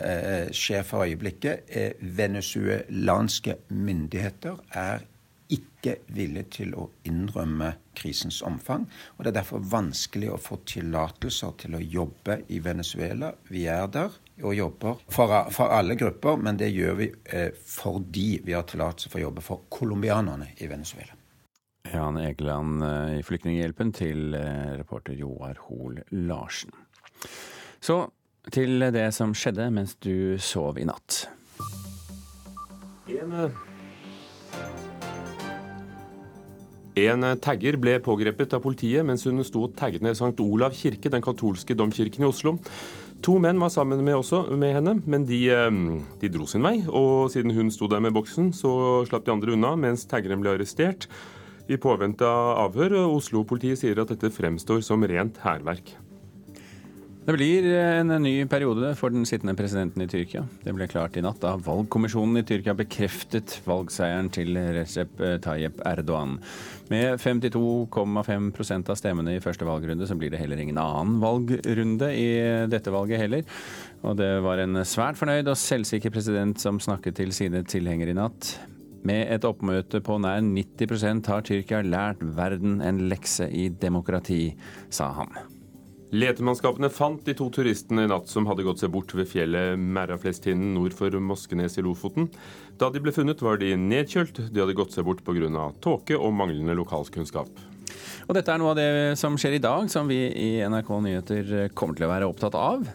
eh, 0.00 0.46
skjer 0.56 0.86
for 0.86 1.04
øyeblikket. 1.04 1.66
Eh, 1.68 1.92
venezuelanske 2.00 3.58
myndigheter 3.68 4.56
er 4.72 5.04
ikke 5.52 5.98
villige 6.16 6.48
til 6.56 6.72
å 6.74 6.86
innrømme 7.06 7.68
krisens 7.94 8.40
omfang. 8.42 8.88
og 9.16 9.24
Det 9.24 9.30
er 9.30 9.36
derfor 9.42 9.60
vanskelig 9.60 10.32
å 10.32 10.40
få 10.40 10.58
tillatelser 10.66 11.52
til 11.60 11.76
å 11.76 11.82
jobbe 11.84 12.40
i 12.48 12.58
Venezuela. 12.64 13.30
Vi 13.52 13.66
er 13.70 13.86
der 13.92 14.16
og 14.42 14.56
jobber 14.56 15.04
for, 15.08 15.36
for 15.52 15.76
alle 15.76 15.94
grupper, 15.96 16.40
men 16.40 16.58
det 16.58 16.72
gjør 16.72 16.98
vi 16.98 17.12
fordi 17.68 18.40
vi 18.44 18.56
har 18.56 18.66
tillatelse 18.68 19.12
for 19.12 19.20
å 19.20 19.28
jobbe 19.28 19.44
for 19.44 19.68
colombianerne 19.70 20.50
i 20.58 20.68
Venezuela. 20.72 21.15
Jan 21.92 22.16
Egeland 22.20 22.82
eh, 22.82 23.18
i 23.18 23.22
Flyktninghjelpen 23.24 23.92
til 23.94 24.34
eh, 24.36 24.74
reporter 24.78 25.16
Joar 25.16 25.58
Hoel 25.66 26.00
Larsen. 26.10 26.72
Så 27.80 28.06
til 28.52 28.82
det 28.94 29.08
som 29.14 29.34
skjedde 29.36 29.68
mens 29.74 29.96
du 30.02 30.36
sov 30.42 30.78
i 30.80 30.86
natt. 30.88 31.26
En 33.12 33.38
eh, 33.44 33.62
En 36.96 37.26
tagger 37.44 37.76
ble 37.76 37.98
pågrepet 38.00 38.54
av 38.56 38.62
politiet 38.64 39.04
mens 39.04 39.26
hun 39.28 39.44
sto 39.44 39.66
og 39.66 39.74
tagget 39.76 40.00
ned 40.00 40.16
St. 40.16 40.32
Olav 40.40 40.72
kirke, 40.72 41.10
den 41.12 41.20
katolske 41.20 41.76
domkirken 41.76 42.24
i 42.24 42.30
Oslo. 42.30 42.54
To 43.20 43.36
menn 43.40 43.60
var 43.60 43.68
sammen 43.72 44.00
med, 44.00 44.16
også, 44.16 44.46
med 44.56 44.72
henne, 44.78 44.94
men 45.04 45.26
de, 45.28 45.42
de, 46.22 46.30
dro 46.32 46.48
sin 46.48 46.64
vei. 46.64 46.78
Og 46.88 47.28
siden 47.32 47.52
hun 47.52 47.68
sto 47.72 47.88
der 47.92 48.00
med 48.00 48.16
boksen, 48.16 48.48
så 48.56 49.04
slapp 49.08 49.26
de 49.26 49.34
andre 49.34 49.52
unna, 49.52 49.74
mens 49.76 50.08
taggeren 50.08 50.40
ble 50.40 50.54
arrestert 50.56 51.04
i 51.68 51.78
påvente 51.80 52.26
av 52.26 52.66
avhør. 52.66 52.98
Oslo-politiet 53.10 53.82
sier 53.82 54.02
at 54.02 54.12
dette 54.12 54.32
fremstår 54.34 54.82
som 54.86 55.04
rent 55.06 55.40
hærverk. 55.44 55.96
Det 57.26 57.34
blir 57.34 57.64
en 57.74 58.12
ny 58.22 58.44
periode 58.46 58.92
for 58.94 59.10
den 59.10 59.24
sittende 59.26 59.56
presidenten 59.58 60.04
i 60.04 60.06
Tyrkia. 60.06 60.44
Det 60.62 60.70
ble 60.76 60.86
klart 60.86 61.16
i 61.18 61.22
natt 61.24 61.40
da 61.42 61.56
valgkommisjonen 61.58 62.38
i 62.38 62.44
Tyrkia 62.46 62.76
bekreftet 62.78 63.56
valgseieren 63.66 64.28
til 64.30 64.54
Recep 64.54 65.18
Tayyip 65.42 65.82
Erdogan. 65.90 66.36
Med 66.86 67.18
52,5% 67.18 68.92
av 68.94 69.00
stemmene 69.00 69.34
i 69.34 69.42
første 69.42 69.66
valgrunde, 69.66 70.06
så 70.06 70.14
blir 70.14 70.30
det 70.30 70.38
heller 70.38 70.62
ingen 70.62 70.78
annen 70.78 71.18
valgrunde 71.18 72.12
i 72.14 72.30
dette 72.70 72.94
valget 72.94 73.24
heller. 73.24 73.58
Og 74.06 74.14
det 74.22 74.30
var 74.46 74.62
en 74.62 74.84
svært 74.86 75.18
fornøyd 75.18 75.50
og 75.50 75.58
selvsikker 75.58 76.14
president 76.14 76.62
som 76.62 76.78
snakket 76.78 77.18
til 77.24 77.34
sine 77.34 77.66
tilhengere 77.66 78.14
i 78.14 78.20
natt. 78.22 78.54
Med 79.06 79.28
et 79.30 79.44
oppmøte 79.46 80.00
på 80.02 80.16
nær 80.22 80.40
90 80.42 81.28
har 81.28 81.44
Tyrkia 81.46 81.82
lært 81.84 82.22
verden 82.36 82.80
en 82.82 83.04
lekse 83.10 83.46
i 83.46 83.68
demokrati, 83.68 84.56
sa 84.90 85.12
han. 85.20 85.30
Letemannskapene 86.16 86.88
fant 86.90 87.22
de 87.26 87.34
to 87.36 87.48
turistene 87.52 88.06
i 88.06 88.10
natt 88.10 88.30
som 88.30 88.46
hadde 88.48 88.64
gått 88.66 88.80
seg 88.82 88.92
bort 88.94 89.12
ved 89.14 89.28
fjellet 89.28 89.78
Merraflestinden 89.78 90.74
nord 90.76 90.94
for 90.96 91.12
Moskenes 91.20 91.78
i 91.78 91.84
Lofoten. 91.84 92.28
Da 92.78 92.90
de 92.94 93.02
ble 93.02 93.14
funnet, 93.14 93.42
var 93.42 93.58
de 93.60 93.74
nedkjølt. 93.78 94.40
De 94.50 94.62
hadde 94.62 94.76
gått 94.78 94.94
seg 94.94 95.06
bort 95.06 95.24
pga. 95.26 95.70
tåke 95.82 96.16
og 96.16 96.32
manglende 96.32 96.78
lokalkunnskap. 96.78 97.50
Og 98.26 98.34
dette 98.34 98.50
er 98.50 98.58
noe 98.58 98.72
av 98.74 98.78
det 98.78 99.18
som 99.18 99.36
skjer 99.38 99.58
i 99.58 99.62
dag, 99.62 99.90
som 99.90 100.08
vi 100.08 100.24
i 100.30 100.62
NRK 100.66 100.94
Nyheter 101.02 101.68
kommer 101.74 101.94
til 101.98 102.06
å 102.06 102.14
være 102.14 102.30
opptatt 102.30 102.54
av. 102.58 102.86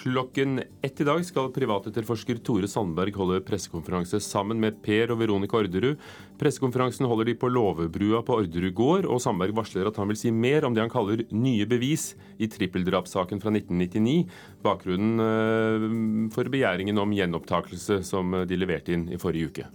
Klokken 0.00 0.62
ett 0.82 1.00
i 1.00 1.04
dag 1.04 1.24
skal 1.28 1.50
privatetterforsker 1.52 2.38
Tore 2.40 2.68
Sandberg 2.68 3.12
holde 3.12 3.42
pressekonferanse 3.44 4.16
sammen 4.24 4.56
med 4.62 4.78
Per 4.80 5.12
og 5.12 5.18
Veronica 5.20 5.58
Orderud. 5.58 6.00
Pressekonferansen 6.40 7.04
holder 7.10 7.28
de 7.28 7.34
på 7.36 7.50
Låvebrua 7.52 8.22
på 8.24 8.38
Orderud 8.40 8.72
gård, 8.78 9.04
og 9.04 9.20
Sandberg 9.20 9.52
varsler 9.58 9.90
at 9.90 10.00
han 10.00 10.08
vil 10.08 10.16
si 10.16 10.32
mer 10.32 10.64
om 10.64 10.72
det 10.72 10.86
han 10.86 10.92
kaller 10.92 11.26
nye 11.28 11.68
bevis 11.68 12.14
i 12.40 12.48
trippeldrapssaken 12.48 13.44
fra 13.44 13.52
1999. 13.52 14.24
Bakgrunnen 14.64 15.26
eh, 15.26 15.86
for 16.32 16.48
begjæringen 16.48 17.04
om 17.04 17.12
gjenopptakelse 17.12 18.00
som 18.08 18.40
de 18.48 18.62
leverte 18.62 18.96
inn 18.96 19.10
i 19.12 19.20
forrige 19.20 19.52
uke. 19.52 19.68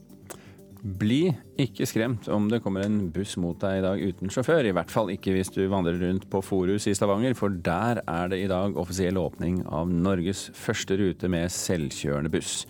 Bli 0.85 1.31
ikke 1.57 1.87
skremt 1.89 2.27
om 2.29 2.45
det 2.51 2.59
kommer 2.61 2.83
en 2.85 3.07
buss 3.09 3.31
mot 3.41 3.57
deg 3.57 3.79
i 3.79 3.81
dag 3.81 4.01
uten 4.05 4.29
sjåfør. 4.29 4.67
I 4.69 4.73
hvert 4.77 4.91
fall 4.93 5.09
ikke 5.09 5.33
hvis 5.33 5.49
du 5.55 5.63
vandrer 5.71 5.97
rundt 5.97 6.27
på 6.29 6.43
Forus 6.45 6.85
i 6.85 6.93
Stavanger, 6.93 7.33
for 7.33 7.49
der 7.65 8.03
er 8.05 8.29
det 8.29 8.43
i 8.43 8.51
dag 8.51 8.77
offisiell 8.77 9.17
åpning 9.17 9.63
av 9.65 9.89
Norges 9.89 10.45
første 10.53 10.99
rute 11.01 11.31
med 11.31 11.49
selvkjørende 11.49 12.29
buss. 12.35 12.67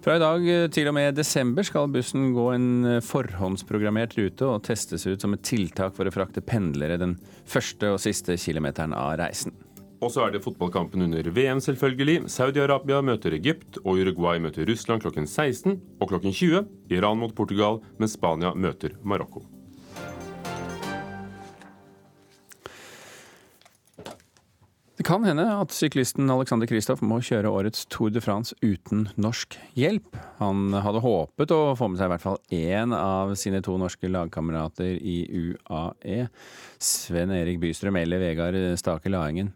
Fra 0.00 0.16
i 0.16 0.22
dag 0.22 0.46
til 0.72 0.88
og 0.88 0.96
med 0.96 1.18
desember 1.18 1.66
skal 1.68 1.92
bussen 1.92 2.30
gå 2.32 2.46
en 2.54 2.70
forhåndsprogrammert 3.04 4.16
rute 4.16 4.48
og 4.48 4.62
testes 4.64 5.04
ut 5.04 5.20
som 5.20 5.36
et 5.36 5.44
tiltak 5.44 5.92
for 5.98 6.08
å 6.08 6.14
frakte 6.14 6.40
pendlere 6.40 6.96
den 7.02 7.18
første 7.44 7.92
og 7.92 8.00
siste 8.00 8.40
kilometeren 8.40 8.96
av 8.96 9.18
reisen. 9.20 9.52
Og 10.00 10.08
så 10.14 10.24
er 10.24 10.32
det 10.32 10.40
fotballkampen 10.44 11.04
under 11.04 11.28
VM, 11.36 11.60
selvfølgelig. 11.60 12.24
Saudi-Arabia 12.32 13.02
møter 13.04 13.36
Egypt, 13.36 13.82
og 13.84 14.00
Uruguay 14.00 14.40
møter 14.40 14.64
Russland 14.68 15.04
klokken 15.04 15.28
16 15.28 15.76
og 16.00 16.08
klokken 16.08 16.32
20. 16.32 16.64
Iran 16.96 17.20
mot 17.20 17.36
Portugal, 17.36 17.82
mens 18.00 18.16
Spania 18.16 18.54
møter 18.56 18.96
Marokko. 19.04 19.59
Det 25.00 25.06
kan 25.08 25.22
hende 25.24 25.46
at 25.48 25.72
syklisten 25.72 26.28
Alexander 26.28 26.68
Kristoff 26.68 27.00
må 27.00 27.22
kjøre 27.24 27.48
årets 27.48 27.86
Tour 27.88 28.10
de 28.12 28.20
France 28.20 28.52
uten 28.60 29.06
norsk 29.16 29.54
hjelp. 29.72 30.18
Han 30.36 30.74
hadde 30.76 31.00
håpet 31.00 31.54
å 31.56 31.72
få 31.72 31.86
med 31.88 31.96
seg 31.96 32.10
i 32.10 32.12
hvert 32.12 32.24
fall 32.26 32.36
én 32.52 32.92
av 32.92 33.30
sine 33.40 33.62
to 33.64 33.78
norske 33.80 34.10
lagkamerater 34.12 34.98
i 35.00 35.14
UAE. 35.24 36.26
Sven 36.84 37.32
Erik 37.32 37.62
Bystrøm 37.62 37.96
eller 37.96 38.20
Vegard 38.20 38.58
Stake 38.76 39.08
Laengen. 39.08 39.54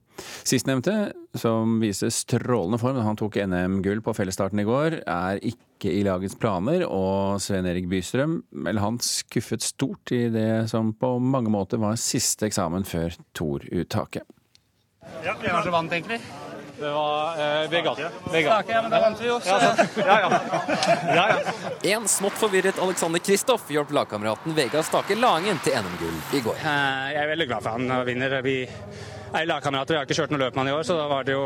Sistnevnte, 0.49 1.13
som 1.37 1.77
viser 1.83 2.09
strålende 2.09 2.81
form 2.81 2.97
da 2.97 3.05
han 3.05 3.21
tok 3.21 3.37
NM-gull 3.45 4.01
på 4.07 4.15
fellesstarten 4.17 4.63
i 4.63 4.65
går, 4.65 4.97
er 5.05 5.43
ikke 5.45 5.93
i 5.93 6.07
lagets 6.09 6.39
planer, 6.41 6.87
og 6.89 7.37
Sven 7.45 7.69
Erik 7.69 7.91
Bystrøm 7.93 8.39
eller 8.63 8.81
han 8.81 8.97
skuffet 9.05 9.67
stort 9.67 10.15
i 10.17 10.23
det 10.33 10.71
som 10.73 10.95
på 10.97 11.19
mange 11.21 11.53
måter 11.53 11.85
var 11.85 12.01
siste 12.01 12.49
eksamen 12.49 12.89
før 12.89 13.13
Tour-uttaket. 13.37 14.25
Ja, 15.25 15.35
vi 15.43 15.49
var 15.49 15.65
det 15.65 15.71
vant, 15.71 15.93
egentlig? 15.93 16.21
Det 16.79 16.91
var 16.91 17.39
eh, 17.39 17.71
Vegard. 17.71 17.99
Stake, 18.29 18.73
ja, 18.73 18.81
men 18.83 18.91
da 18.91 18.99
vant 19.01 19.21
vi 19.21 19.29
jo, 19.29 19.37
så 19.41 19.49
ja, 19.49 19.75
ja. 20.21 20.41
ja, 21.15 21.27
ja. 21.31 21.53
En 21.95 22.09
smått 22.11 22.35
forvirret 22.41 22.81
Alexander 22.83 23.23
Kristoff 23.23 23.71
hjalp 23.71 23.93
lagkameraten 23.95 24.57
Vegard 24.59 24.85
Stake 24.89 25.15
Langen 25.15 25.61
til 25.65 25.77
NM-gull 25.79 26.17
i 26.35 26.43
går. 26.43 26.59
Eh, 26.59 27.13
Jeg 27.15 27.23
er 27.23 27.31
veldig 27.31 27.47
glad 27.53 27.63
for 27.69 27.79
han 27.79 28.07
vinner. 28.09 28.41
Vi 28.43 28.57
er 29.35 29.49
lagkamerater. 29.49 29.97
Jeg 29.97 30.01
har 30.03 30.09
ikke 30.09 30.17
kjørt 30.21 30.33
noe 30.35 30.41
løp 30.45 30.55
med 30.55 30.63
han 30.63 30.71
i 30.71 30.75
år, 30.77 30.85
så 30.87 30.97
da 30.99 31.07
var 31.11 31.27
det 31.27 31.35
jo 31.35 31.45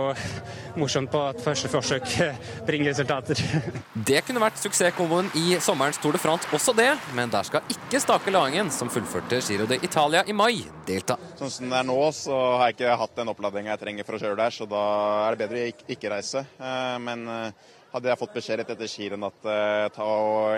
morsomt 0.79 1.11
på 1.13 1.21
at 1.31 1.41
første 1.43 1.71
forsøk 1.73 2.07
bringer 2.69 2.93
resultater. 2.93 3.41
Det 4.09 4.21
kunne 4.27 4.43
vært 4.43 4.61
suksesskomboen 4.61 5.31
i 5.39 5.59
sommerens 5.65 5.99
Tour 6.03 6.17
de 6.17 6.21
France 6.23 6.49
også 6.55 6.75
det, 6.77 6.91
men 7.17 7.33
der 7.33 7.47
skal 7.49 7.65
ikke 7.73 8.01
Stake 8.03 8.33
Langen, 8.35 8.71
som 8.75 8.91
fullførte 8.93 9.41
Giro 9.45 9.67
de 9.69 9.81
Italia 9.85 10.23
i 10.29 10.37
mai, 10.37 10.63
delta. 10.89 11.19
Sånn 11.41 11.53
som 11.53 11.73
det 11.73 11.81
er 11.81 11.89
nå, 11.89 11.99
så 12.17 12.37
har 12.61 12.71
jeg 12.71 12.79
ikke 12.79 12.99
hatt 13.03 13.17
den 13.19 13.33
oppladninga 13.33 13.75
jeg 13.75 13.83
trenger 13.83 14.09
for 14.09 14.19
å 14.19 14.23
kjøre 14.23 14.39
der, 14.43 14.55
så 14.55 14.69
da 14.71 14.85
er 15.27 15.37
det 15.37 15.43
bedre 15.47 15.65
å 15.65 15.73
ikke, 15.97 16.13
reise. 16.13 16.45
Eh, 16.61 16.95
Men 17.05 17.25
eh, 17.33 17.73
hadde 17.93 18.13
jeg 18.13 18.21
fått 18.21 18.37
beskjed 18.37 18.63
rett 18.63 18.71
etter 18.77 18.91
skirenn 18.91 19.27
at 19.29 19.49
eh, 19.49 19.89
ta 19.97 20.09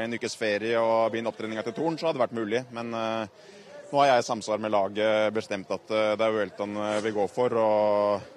en 0.02 0.18
ukes 0.18 0.36
ferie 0.38 0.78
og 0.82 1.10
begynne 1.14 1.30
opptreninga 1.32 1.64
til 1.66 1.78
Torn, 1.78 1.98
så 1.98 2.08
hadde 2.10 2.18
det 2.20 2.26
vært 2.26 2.38
mulig. 2.38 2.64
Men 2.74 2.94
nå 3.90 3.98
har 4.02 4.12
jeg 4.12 4.22
i 4.22 4.28
samsvar 4.28 4.60
med 4.62 4.74
laget 4.74 5.32
bestemt 5.34 5.70
at 5.74 5.90
eh, 5.90 6.12
det 6.18 6.26
er 6.26 6.36
Welton 6.36 6.76
vi 7.02 7.14
går 7.16 7.32
for. 7.32 7.56
og 7.58 8.36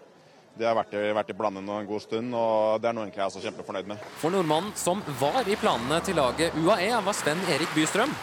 det 0.54 0.68
har 0.70 0.76
vært 0.78 0.94
i, 0.94 1.00
vært 1.18 1.32
i 1.34 1.34
planene 1.34 1.80
en 1.82 1.88
god 1.90 2.02
stund, 2.04 2.34
og 2.38 2.82
det 2.82 2.92
er 2.92 2.94
noe 2.94 3.10
jeg 3.10 3.24
er 3.26 3.32
så 3.34 3.42
kjempefornøyd 3.42 3.88
med. 3.90 4.04
For 4.22 4.30
nordmannen 4.34 4.76
som 4.78 5.02
var 5.18 5.50
i 5.50 5.58
planene 5.58 5.98
til 6.06 6.20
laget 6.20 6.54
UAE, 6.62 6.92
var 7.02 7.18
Sven 7.18 7.42
Erik 7.50 7.74
Bystrøm. 7.74 8.14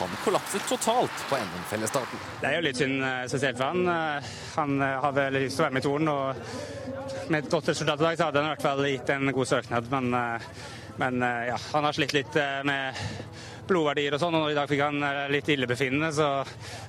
Han 0.00 0.16
kollapset 0.24 0.66
totalt 0.68 1.22
på 1.30 1.38
NM-fellesstarten. 1.38 2.24
Det 2.42 2.48
er 2.50 2.58
jo 2.58 2.64
litt 2.66 2.80
synd 2.80 2.98
eh, 3.06 3.22
spesielt 3.30 3.56
for 3.56 3.70
han. 3.70 3.86
Eh, 3.88 4.32
Han 4.56 4.74
eh, 4.82 4.96
har 5.04 5.14
vel 5.16 5.38
lyst 5.38 5.56
til 5.56 5.62
å 5.62 5.68
være 5.68 5.76
med 5.78 5.84
i 5.84 5.86
Toren, 5.86 6.10
og 6.10 7.30
med 7.30 7.38
et 7.38 7.54
godt 7.54 7.70
resultat 7.70 8.02
i 8.02 8.06
dag 8.08 8.18
så 8.18 8.26
hadde 8.28 8.42
han 8.42 8.50
i 8.50 8.52
hvert 8.56 8.66
fall 8.66 8.82
gitt 8.90 9.14
en 9.14 9.32
god 9.38 9.50
søknad. 9.54 9.88
Men, 9.94 10.10
eh, 10.18 10.50
men 11.00 11.22
eh, 11.22 11.42
ja, 11.52 11.56
han 11.70 11.86
har 11.88 11.96
slitt 11.96 12.16
litt 12.18 12.36
eh, 12.42 12.60
med 12.68 13.00
blodverdier 13.68 14.16
og 14.16 14.22
sånn, 14.22 14.38
og 14.38 14.50
i 14.52 14.56
dag 14.56 14.70
fikk 14.70 14.84
han 14.86 15.02
eh, 15.04 15.22
litt 15.36 15.52
illebefinnende, 15.52 16.12
så 16.14 16.30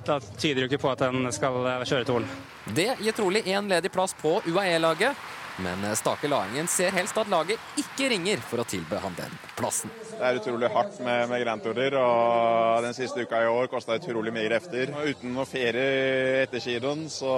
da 0.06 0.18
tyder 0.24 0.62
det 0.62 0.66
jo 0.66 0.70
ikke 0.72 0.84
på 0.86 0.94
at 0.94 1.04
han 1.08 1.28
skal 1.34 1.60
kjøre 1.84 1.98
kjøre 1.98 2.16
OL. 2.16 2.30
Det 2.74 2.88
gir 3.00 3.16
trolig 3.16 3.44
én 3.48 3.68
ledig 3.70 3.90
plass 3.92 4.14
på 4.18 4.38
UAE-laget, 4.46 5.16
men 5.58 5.82
Stake 5.96 6.28
Laengen 6.30 6.68
ser 6.70 6.94
helst 6.94 7.16
at 7.18 7.30
laget 7.30 7.58
ikke 7.80 8.10
ringer 8.12 8.42
for 8.46 8.62
å 8.62 8.66
tilby 8.68 9.00
han 9.02 9.16
den 9.18 9.32
plassen. 9.58 9.90
Det 10.12 10.20
er 10.22 10.38
utrolig 10.38 10.70
hardt 10.70 11.00
med, 11.02 11.24
med 11.32 11.42
granturer, 11.42 11.96
og 11.98 12.84
den 12.84 12.94
siste 12.94 13.24
uka 13.26 13.42
i 13.42 13.50
år 13.50 13.70
kosta 13.72 13.98
utrolig 13.98 14.34
mye 14.34 14.46
krefter. 14.46 14.92
Uten 15.08 15.34
noe 15.34 15.48
ferie 15.48 16.44
etter 16.44 16.62
giroen, 16.62 17.08
så, 17.10 17.34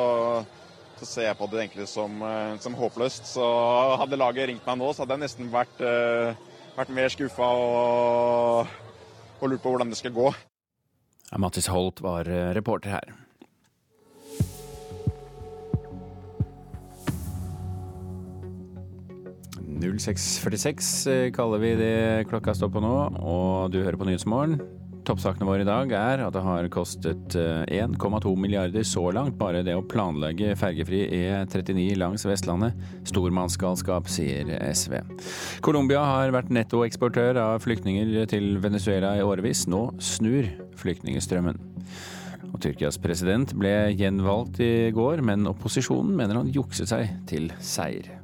så 1.01 1.09
ser 1.09 1.31
jeg 1.31 1.39
på 1.41 1.49
det 1.49 1.63
egentlig 1.65 1.89
som, 1.89 2.21
eh, 2.29 2.59
som 2.61 2.77
håpløst. 2.77 3.33
Så 3.39 3.49
hadde 4.03 4.21
laget 4.21 4.53
ringt 4.53 4.69
meg 4.69 4.81
nå, 4.83 4.93
så 4.93 5.07
hadde 5.07 5.17
jeg 5.17 5.25
nesten 5.25 5.51
vært, 5.55 5.81
uh, 5.81 6.69
vært 6.77 6.95
mer 7.01 7.13
skuffa 7.13 7.51
og, 7.57 8.79
og 9.43 9.53
lurt 9.53 9.65
på 9.65 9.73
hvordan 9.73 9.91
det 9.93 9.99
skal 10.01 10.15
gå. 10.15 10.31
Ja, 11.31 11.39
Mattis 11.39 11.71
Holt 11.71 12.03
var 12.03 12.29
eh, 12.29 12.53
reporter 12.57 12.97
her. 12.99 13.17
«0646» 19.81 21.31
kaller 21.33 21.63
vi 21.63 21.71
det 21.79 21.95
klokka 22.29 22.53
står 22.53 22.69
på 22.75 22.83
nå, 22.85 22.95
og 23.17 23.73
du 23.73 23.81
hører 23.81 23.97
på 23.97 24.09
Nyhetsmorgen. 24.09 24.59
Toppsakene 25.11 25.47
våre 25.49 25.65
i 25.65 25.67
dag 25.67 25.91
er 25.91 26.21
at 26.23 26.35
det 26.37 26.41
har 26.45 26.67
kostet 26.71 27.35
eh, 27.35 27.65
1,2 27.83 28.31
milliarder 28.39 28.85
så 28.87 29.09
langt 29.11 29.35
bare 29.41 29.65
det 29.67 29.75
å 29.75 29.83
planlegge 29.83 30.53
fergefri 30.61 31.01
E39 31.17 31.97
langs 31.99 32.23
Vestlandet. 32.29 32.79
Stormannsgalskap, 33.11 34.07
sier 34.07 34.53
SV. 34.71 35.01
Colombia 35.67 36.05
har 36.07 36.31
vært 36.37 36.55
nettoeksportør 36.55 37.43
av 37.43 37.59
flyktninger 37.65 38.31
til 38.31 38.61
Venezuela 38.63 39.17
i 39.19 39.27
årevis. 39.27 39.65
Nå 39.67 39.89
snur 39.99 40.47
flyktningstrømmen. 40.79 41.59
Og 42.53 42.63
Tyrkias 42.63 43.01
president 43.03 43.57
ble 43.59 43.75
gjenvalgt 43.99 44.63
i 44.63 44.73
går, 44.95 45.27
men 45.27 45.51
opposisjonen 45.51 46.15
mener 46.23 46.39
han 46.39 46.55
jukset 46.55 46.95
seg 46.95 47.11
til 47.27 47.51
seier. 47.59 48.20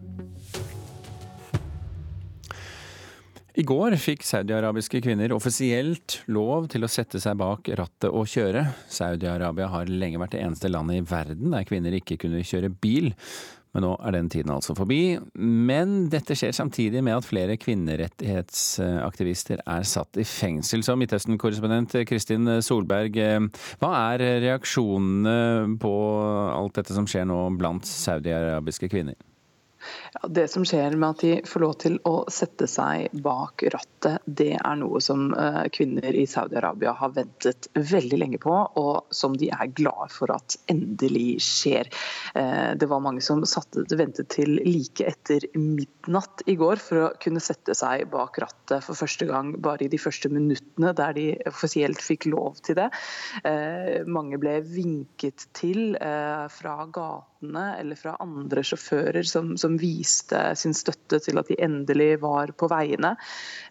I 3.56 3.62
går 3.64 3.94
fikk 3.96 4.20
saudiarabiske 4.20 4.98
kvinner 5.00 5.32
offisielt 5.32 6.20
lov 6.28 6.66
til 6.68 6.84
å 6.84 6.88
sette 6.92 7.16
seg 7.22 7.38
bak 7.40 7.70
rattet 7.78 8.10
og 8.10 8.26
kjøre. 8.28 8.66
Saudi-Arabia 8.92 9.70
har 9.72 9.88
lenge 9.88 10.18
vært 10.20 10.34
det 10.36 10.42
eneste 10.44 10.68
landet 10.68 11.00
i 11.00 11.06
verden 11.08 11.48
der 11.54 11.64
kvinner 11.64 11.88
ikke 11.96 12.18
kunne 12.20 12.44
kjøre 12.44 12.68
bil. 12.68 13.16
Men 13.72 13.80
nå 13.86 13.96
er 13.96 14.12
den 14.12 14.28
tiden 14.32 14.52
altså 14.52 14.74
forbi. 14.76 15.18
Men 15.40 16.10
dette 16.12 16.36
skjer 16.36 16.52
samtidig 16.56 17.02
med 17.04 17.16
at 17.16 17.24
flere 17.24 17.56
kvinnerettighetsaktivister 17.60 19.60
er 19.64 19.82
satt 19.88 20.16
i 20.20 20.24
fengsel. 20.28 20.82
Så 20.84 20.96
Midtøsten-korrespondent 21.00 21.96
Kristin 22.08 22.60
Solberg, 22.60 23.16
hva 23.80 23.90
er 24.10 24.18
reaksjonene 24.44 25.80
på 25.80 25.94
alt 26.52 26.76
dette 26.76 26.92
som 26.96 27.06
skjer 27.08 27.24
nå 27.32 27.40
blant 27.56 27.84
saudiarabiske 27.88 28.88
kvinner? 28.92 29.16
Det 30.28 30.46
som 30.50 30.64
skjer 30.66 30.96
med 30.96 31.14
at 31.14 31.22
de 31.24 31.32
får 31.46 31.62
lov 31.62 31.74
til 31.82 31.98
å 32.08 32.14
sette 32.32 32.68
seg 32.70 33.12
bak 33.24 33.64
rattet, 33.72 34.22
det 34.26 34.54
er 34.56 34.78
noe 34.80 35.00
som 35.04 35.28
eh, 35.34 35.66
kvinner 35.74 36.16
i 36.16 36.24
Saudi-Arabia 36.30 36.94
har 36.98 37.12
ventet 37.16 37.68
veldig 37.76 38.18
lenge 38.20 38.40
på, 38.42 38.54
og 38.80 39.14
som 39.14 39.36
de 39.38 39.50
er 39.54 39.72
glade 39.76 40.08
for 40.14 40.32
at 40.34 40.56
endelig 40.72 41.38
skjer. 41.44 41.90
Eh, 42.34 42.72
Det 42.76 42.88
var 42.90 43.04
mange 43.04 43.22
som 43.24 43.44
satte, 43.46 43.84
ventet 43.96 44.30
til 44.34 44.58
like 44.66 45.06
etter 45.06 45.46
midnatt 45.56 46.44
i 46.46 46.56
går 46.58 46.80
for 46.82 47.04
å 47.04 47.12
kunne 47.22 47.42
sette 47.44 47.76
seg 47.76 48.06
bak 48.12 48.40
rattet 48.42 48.84
for 48.84 48.98
første 48.98 49.28
gang 49.28 49.54
bare 49.62 49.86
i 49.86 49.92
de 49.92 50.00
første 50.00 50.30
minuttene 50.32 50.92
der 50.96 51.16
de 51.16 51.26
offisielt 51.48 52.02
fikk 52.02 52.28
lov 52.32 52.60
til 52.66 52.80
det. 52.80 52.90
Eh, 53.44 54.02
Mange 54.06 54.38
ble 54.40 54.58
vinket 54.64 55.48
til 55.56 55.96
fra 55.96 56.76
gata 56.92 57.35
gatene 57.36 57.76
eller 57.78 57.96
fra 57.96 58.16
andre 58.20 58.62
sjåfører 58.62 59.22
som, 59.22 59.56
som, 59.56 59.76
viste 59.76 60.54
sin 60.56 60.74
støtte 60.74 61.18
til 61.20 61.38
at 61.38 61.48
de 61.48 61.56
endelig 61.62 62.20
var 62.20 62.52
på 62.56 62.68
veiene. 62.68 63.16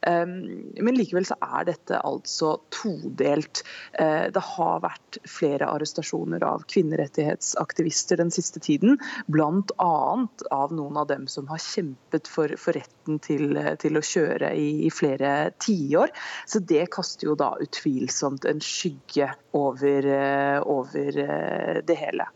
Men 0.06 0.96
likevel 0.96 1.26
så 1.26 1.36
er 1.42 1.66
dette 1.66 2.00
altså 2.00 2.60
todelt. 2.70 3.64
Eh, 3.94 4.32
det 4.32 4.42
har 4.42 4.82
vært 4.82 5.18
flere 5.28 5.66
arrestasjoner 5.66 6.44
av 6.44 6.66
kvinnerettighetsaktivister 6.70 8.18
den 8.18 8.32
siste 8.32 8.60
tiden, 8.60 9.00
bl.a. 9.28 10.28
av 10.52 10.74
noen 10.74 10.98
av 10.98 11.08
dem 11.08 11.28
som 11.28 11.48
har 11.48 11.60
kjempet 11.60 12.28
for, 12.28 12.54
for 12.58 12.78
retten 12.78 13.20
til, 13.20 13.58
til, 13.82 13.98
å 13.98 14.06
kjøre 14.06 14.54
i, 14.56 14.86
i 14.86 14.94
flere 14.94 15.52
tiår. 15.64 16.14
Så 16.46 16.62
det 16.62 16.86
kaster 16.94 17.32
jo 17.32 17.38
da 17.40 17.56
utvilsomt 17.62 18.46
en 18.46 18.62
skygge 18.62 19.32
over, 19.58 20.06
eh, 20.06 20.60
over 20.62 21.22
eh, 21.26 21.84
det 21.86 22.02
hele. 22.06 22.30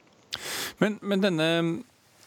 Men, 0.79 0.99
men 1.01 1.23
denne 1.23 1.47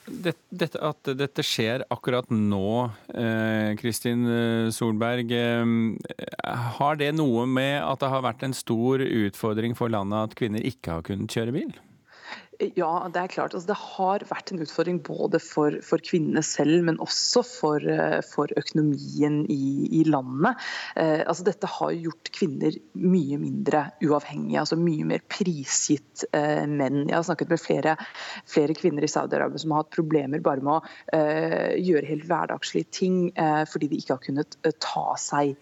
det, 0.07 0.35
dette, 0.51 0.81
at 0.83 1.13
dette 1.15 1.45
skjer 1.47 1.85
akkurat 1.93 2.27
nå, 2.35 2.91
eh, 3.15 3.71
Kristin 3.79 4.27
eh, 4.27 4.71
Solberg, 4.75 5.31
eh, 5.31 6.57
har 6.79 6.99
det 6.99 7.13
noe 7.15 7.47
med 7.47 7.79
at 7.85 8.03
det 8.03 8.11
har 8.11 8.25
vært 8.27 8.43
en 8.47 8.57
stor 8.57 9.05
utfordring 9.05 9.79
for 9.79 9.93
landet 9.95 10.33
at 10.33 10.37
kvinner 10.39 10.67
ikke 10.67 10.99
har 10.99 11.07
kunnet 11.07 11.33
kjøre 11.33 11.55
bil? 11.55 11.73
Ja, 12.77 12.91
det 13.11 13.19
er 13.19 13.31
klart. 13.33 13.55
Altså, 13.57 13.73
det 13.73 13.79
har 13.81 14.25
vært 14.29 14.53
en 14.53 14.63
utfordring 14.63 15.01
både 15.03 15.41
for, 15.43 15.75
for 15.83 16.03
kvinnene 16.05 16.43
selv, 16.47 16.85
men 16.87 17.01
også 17.03 17.43
for, 17.47 17.83
eh, 17.83 18.21
for 18.27 18.53
økonomien 18.59 19.41
i, 19.51 19.89
i 20.01 20.03
landet. 20.07 20.61
Eh, 20.95 21.25
altså, 21.27 21.47
dette 21.49 21.71
har 21.79 21.95
gjort 21.97 22.31
kvinner 22.37 22.77
mye 22.95 23.41
mindre 23.43 23.85
uavhengige, 24.05 24.61
altså 24.63 24.79
mye 24.79 25.09
mer 25.09 25.25
prisgitt 25.33 26.27
eh, 26.31 26.63
menn. 26.71 27.07
Jeg 27.09 27.19
har 27.19 27.27
snakket 27.27 27.51
med 27.51 27.63
flere, 27.63 27.97
flere 28.51 28.79
kvinner 28.79 29.07
i 29.07 29.11
Saudi-Arabia 29.11 29.65
som 29.65 29.75
har 29.75 29.85
hatt 29.85 29.97
problemer 29.97 30.45
bare 30.45 30.63
med 30.63 30.79
å 30.79 31.19
eh, 31.19 31.75
gjøre 31.83 32.09
helt 32.13 32.29
hverdagslige 32.31 32.93
ting 32.95 33.21
eh, 33.35 33.63
fordi 33.69 33.91
de 33.91 34.03
ikke 34.03 34.17
har 34.17 34.25
kunnet 34.29 34.59
eh, 34.63 34.77
ta 34.83 35.13
seg 35.21 35.57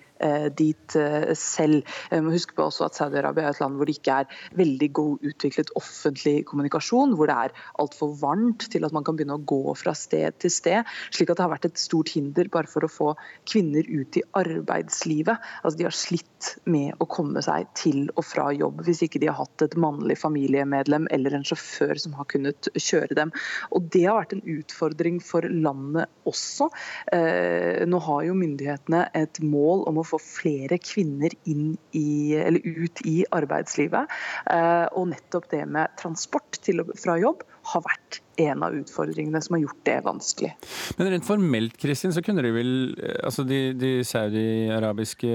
dit 0.56 0.96
eh, 0.98 1.32
selv. 1.38 1.86
Man 2.12 2.32
husker 2.34 2.56
på 2.56 2.66
også 2.68 2.86
at 2.86 2.98
Saudi-Arabia 2.98 3.48
er 3.48 3.54
et 3.54 3.62
land 3.62 3.78
hvor 3.78 3.88
det 3.88 3.96
ikke 3.98 4.18
er 4.22 4.40
veldig 4.58 4.90
god 4.96 5.28
utviklet 5.30 5.72
offentlig 5.78 6.44
kommunikasjon, 6.50 7.14
hvor 7.16 7.30
det 7.30 7.36
er 7.46 7.56
altfor 7.82 8.14
varmt 8.20 8.66
til 8.72 8.86
at 8.86 8.94
man 8.96 9.06
kan 9.06 9.16
begynne 9.18 9.38
å 9.38 9.44
gå 9.44 9.74
fra 9.78 9.94
sted 9.96 10.38
til 10.42 10.52
sted. 10.52 10.88
slik 11.10 11.30
at 11.30 11.40
det 11.40 11.46
har 11.46 11.52
vært 11.54 11.68
et 11.70 11.80
stort 11.80 12.12
hinder 12.14 12.50
bare 12.52 12.70
for 12.70 12.84
å 12.84 12.90
få 12.90 13.14
kvinner 13.48 13.86
ut 13.88 14.18
i 14.18 14.24
arbeidslivet. 14.36 15.40
Altså 15.62 15.78
De 15.78 15.88
har 15.88 15.96
slitt 15.96 16.52
med 16.64 17.00
å 17.00 17.08
komme 17.10 17.42
seg 17.44 17.68
til 17.78 18.08
og 18.16 18.24
fra 18.26 18.50
jobb 18.56 18.82
hvis 18.86 19.04
ikke 19.06 19.20
de 19.22 19.30
har 19.30 19.38
hatt 19.40 19.64
et 19.64 19.76
mannlig 19.80 20.18
familiemedlem 20.20 21.08
eller 21.14 21.36
en 21.36 21.46
sjåfør 21.46 22.00
som 22.00 22.16
har 22.18 22.28
kunnet 22.30 22.70
kjøre 22.76 23.16
dem. 23.18 23.32
Og 23.70 23.88
Det 23.90 24.04
har 24.06 24.18
vært 24.20 24.36
en 24.36 24.46
utfordring 24.58 25.20
for 25.24 25.46
landet 25.48 26.10
også. 26.28 26.70
Eh, 27.12 27.86
nå 27.88 28.00
har 28.06 28.24
jo 28.26 28.38
myndighetene 28.38 29.06
et 29.16 29.40
mål 29.44 29.86
om 29.90 30.00
å 30.00 30.06
få 30.10 30.20
flere 30.22 30.80
kvinner 30.82 31.34
inn 31.50 31.74
i, 31.96 32.34
eller 32.38 32.64
ut 32.64 33.02
i 33.08 33.20
arbeidslivet. 33.36 34.10
Eh, 34.50 34.86
og 34.96 35.10
nettopp 35.12 35.50
det 35.52 35.64
med 35.70 35.94
transport 36.00 36.60
til 36.64 36.84
og 36.84 36.92
fra 37.00 37.16
jobb 37.20 37.44
har 37.70 37.84
vært 37.84 38.20
en 38.40 38.64
av 38.64 38.74
utfordringene 38.74 39.40
som 39.44 39.56
har 39.56 39.64
gjort 39.66 39.80
det 39.88 39.96
vanskelig. 40.06 40.50
Men 40.98 41.10
rent 41.12 41.26
formelt, 41.28 41.76
Kristin, 41.80 42.14
så 42.16 42.22
kunne 42.24 42.44
de 42.44 42.52
vel, 42.54 42.74
eh, 42.96 43.18
altså 43.26 43.44
de, 43.48 43.62
de 43.78 43.92
saudi-arabiske 44.06 45.30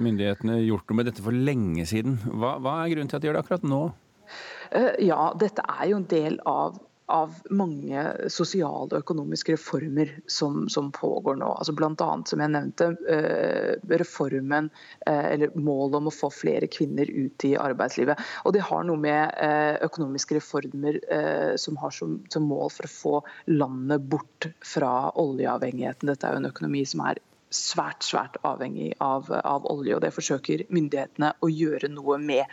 myndighetene 0.00 0.60
gjort 0.64 0.88
noe 0.88 1.00
med 1.00 1.10
dette 1.10 1.24
for 1.24 1.44
lenge 1.50 1.86
siden. 1.88 2.18
Hva, 2.30 2.56
hva 2.62 2.80
er 2.82 2.94
grunnen 2.94 3.12
til 3.12 3.20
at 3.20 3.24
de 3.24 3.30
gjør 3.30 3.38
det 3.38 3.44
akkurat 3.46 3.68
nå? 3.68 3.84
Eh, 4.74 4.92
ja, 5.06 5.30
dette 5.40 5.64
er 5.76 5.88
jo 5.92 6.00
en 6.02 6.10
del 6.10 6.40
av 6.48 6.78
av 7.12 7.34
mange 7.52 8.04
sosiale 8.32 8.88
og 8.88 9.02
økonomiske 9.02 9.54
reformer 9.54 10.10
som, 10.30 10.64
som 10.72 10.90
pågår 10.94 11.36
nå. 11.40 11.50
Altså 11.52 11.74
Bl.a. 11.76 12.08
som 12.28 12.40
jeg 12.40 12.52
nevnte, 12.54 12.88
eh, 13.10 13.74
reformen 14.00 14.70
eh, 15.06 15.26
eller 15.34 15.52
målet 15.58 15.98
om 16.00 16.08
å 16.08 16.14
få 16.14 16.30
flere 16.32 16.70
kvinner 16.72 17.10
ut 17.10 17.44
i 17.44 17.54
arbeidslivet. 17.60 18.20
Og 18.44 18.56
Det 18.56 18.64
har 18.70 18.88
noe 18.88 19.00
med 19.00 19.36
eh, 19.36 19.76
økonomiske 19.84 20.38
reformer 20.40 21.00
som 21.60 21.76
har 21.80 21.92
som, 21.94 22.16
som 22.32 22.46
mål 22.48 22.70
for 22.72 22.86
å 22.86 22.92
få 22.92 23.14
landet 23.52 24.04
bort 24.10 24.48
fra 24.64 25.10
oljeavhengigheten. 25.20 26.08
Dette 26.08 26.28
er 26.28 26.36
jo 26.36 26.42
en 26.42 26.50
økonomi 26.50 26.84
som 26.88 27.04
er 27.04 27.20
svært 27.54 28.04
svært 28.04 28.38
avhengig 28.46 28.92
av, 29.02 29.30
av, 29.30 29.66
olje, 29.70 29.96
og 29.96 30.02
det 30.04 30.12
forsøker 30.14 30.64
myndighetene 30.74 31.32
å 31.42 31.50
gjøre 31.50 31.90
noe 31.92 32.18
med. 32.22 32.44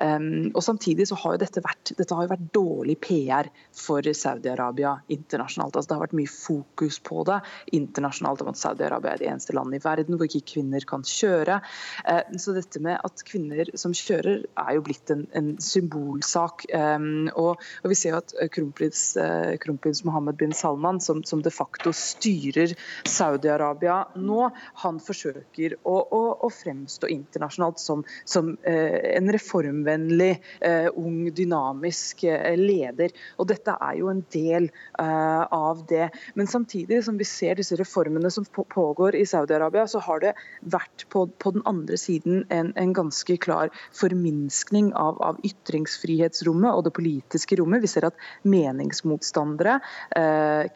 Um, 0.00 0.50
og 0.52 0.62
Samtidig 0.66 1.08
så 1.10 1.18
har 1.22 1.36
jo 1.36 1.42
dette 1.44 1.62
vært, 1.64 1.92
dette 1.98 2.16
har 2.16 2.26
jo 2.26 2.32
vært 2.32 2.48
dårlig 2.54 2.96
PR 3.02 3.50
for 3.76 4.06
Saudi-Arabia 4.06 4.96
internasjonalt. 5.12 5.76
Altså, 5.76 5.90
det 5.90 5.96
har 5.96 6.04
vært 6.06 6.16
mye 6.18 6.32
fokus 6.32 6.98
på 7.06 7.22
det 7.28 7.38
internasjonalt 7.76 8.42
om 8.42 8.52
at 8.52 8.60
Saudi-Arabia 8.60 9.14
er 9.14 9.22
det 9.22 9.30
eneste 9.30 9.56
landet 9.56 9.80
i 9.80 9.86
verden 9.86 10.18
hvor 10.18 10.28
ikke 10.28 10.56
kvinner 10.56 10.86
kan 10.88 11.06
kjøre. 11.06 11.60
Uh, 12.06 12.22
så 12.40 12.56
dette 12.56 12.82
med 12.82 12.98
at 13.06 13.24
kvinner 13.26 13.70
som 13.78 13.94
kjører 13.96 14.46
er 14.46 14.72
jo 14.76 14.84
blitt 14.86 15.12
en, 15.14 15.26
en 15.36 15.54
symbolsak. 15.62 16.66
Um, 16.74 17.28
og, 17.34 17.62
og, 17.82 17.90
vi 17.92 17.98
ser 17.98 18.14
jo 18.14 18.22
at 18.22 18.34
kronprins, 18.54 19.02
uh, 19.20 19.54
kronprins 19.62 20.02
Mohammed 20.06 20.38
bin 20.40 20.54
Salman, 20.56 21.00
som, 21.02 21.22
som 21.26 21.42
de 21.44 21.52
facto 21.54 21.92
styrer 21.96 22.74
Saudi-Arabia 23.06 24.02
nå, 24.18 24.35
Han 24.82 24.98
forsøker 25.02 25.76
å, 25.86 25.96
å, 26.14 26.22
å 26.46 26.50
fremstå 26.52 27.08
internasjonalt 27.12 27.80
som, 27.80 28.04
som 28.28 28.54
eh, 28.66 28.98
en 29.16 29.30
reformvennlig, 29.32 30.32
eh, 30.64 30.88
ung, 30.96 31.26
dynamisk 31.36 32.24
eh, 32.28 32.54
leder. 32.58 33.14
Og 33.40 33.48
dette 33.50 33.76
er 33.76 33.98
jo 34.00 34.10
en 34.12 34.22
del 34.34 34.68
av 34.96 35.82
det. 35.90 36.08
Men 36.38 36.48
samtidig 36.50 37.02
som 37.04 37.18
vi 37.20 37.26
ser 37.28 37.58
disse 37.58 37.76
reformene 37.78 38.30
som 38.32 38.46
pågår 38.46 39.16
i 39.18 39.24
Saudi-Arabia, 39.28 39.84
så 39.90 40.00
har 40.04 40.22
det 40.22 40.32
vært 40.72 41.06
på, 41.12 41.26
på 41.42 41.52
den 41.54 41.64
andre 41.68 41.98
siden 42.00 42.44
en, 42.54 42.72
en 42.78 42.94
ganske 42.96 43.36
klar 43.42 43.72
forminskning 43.96 44.92
av, 44.96 45.20
av, 45.24 45.40
ytringsfrihetsrommet 45.46 46.72
og 46.72 46.86
det 46.86 46.94
politiske 46.96 47.58
rommet. 47.60 47.84
Vi 47.84 47.90
ser 47.90 48.08
at 48.08 48.18
meningsmotstandere, 48.48 49.78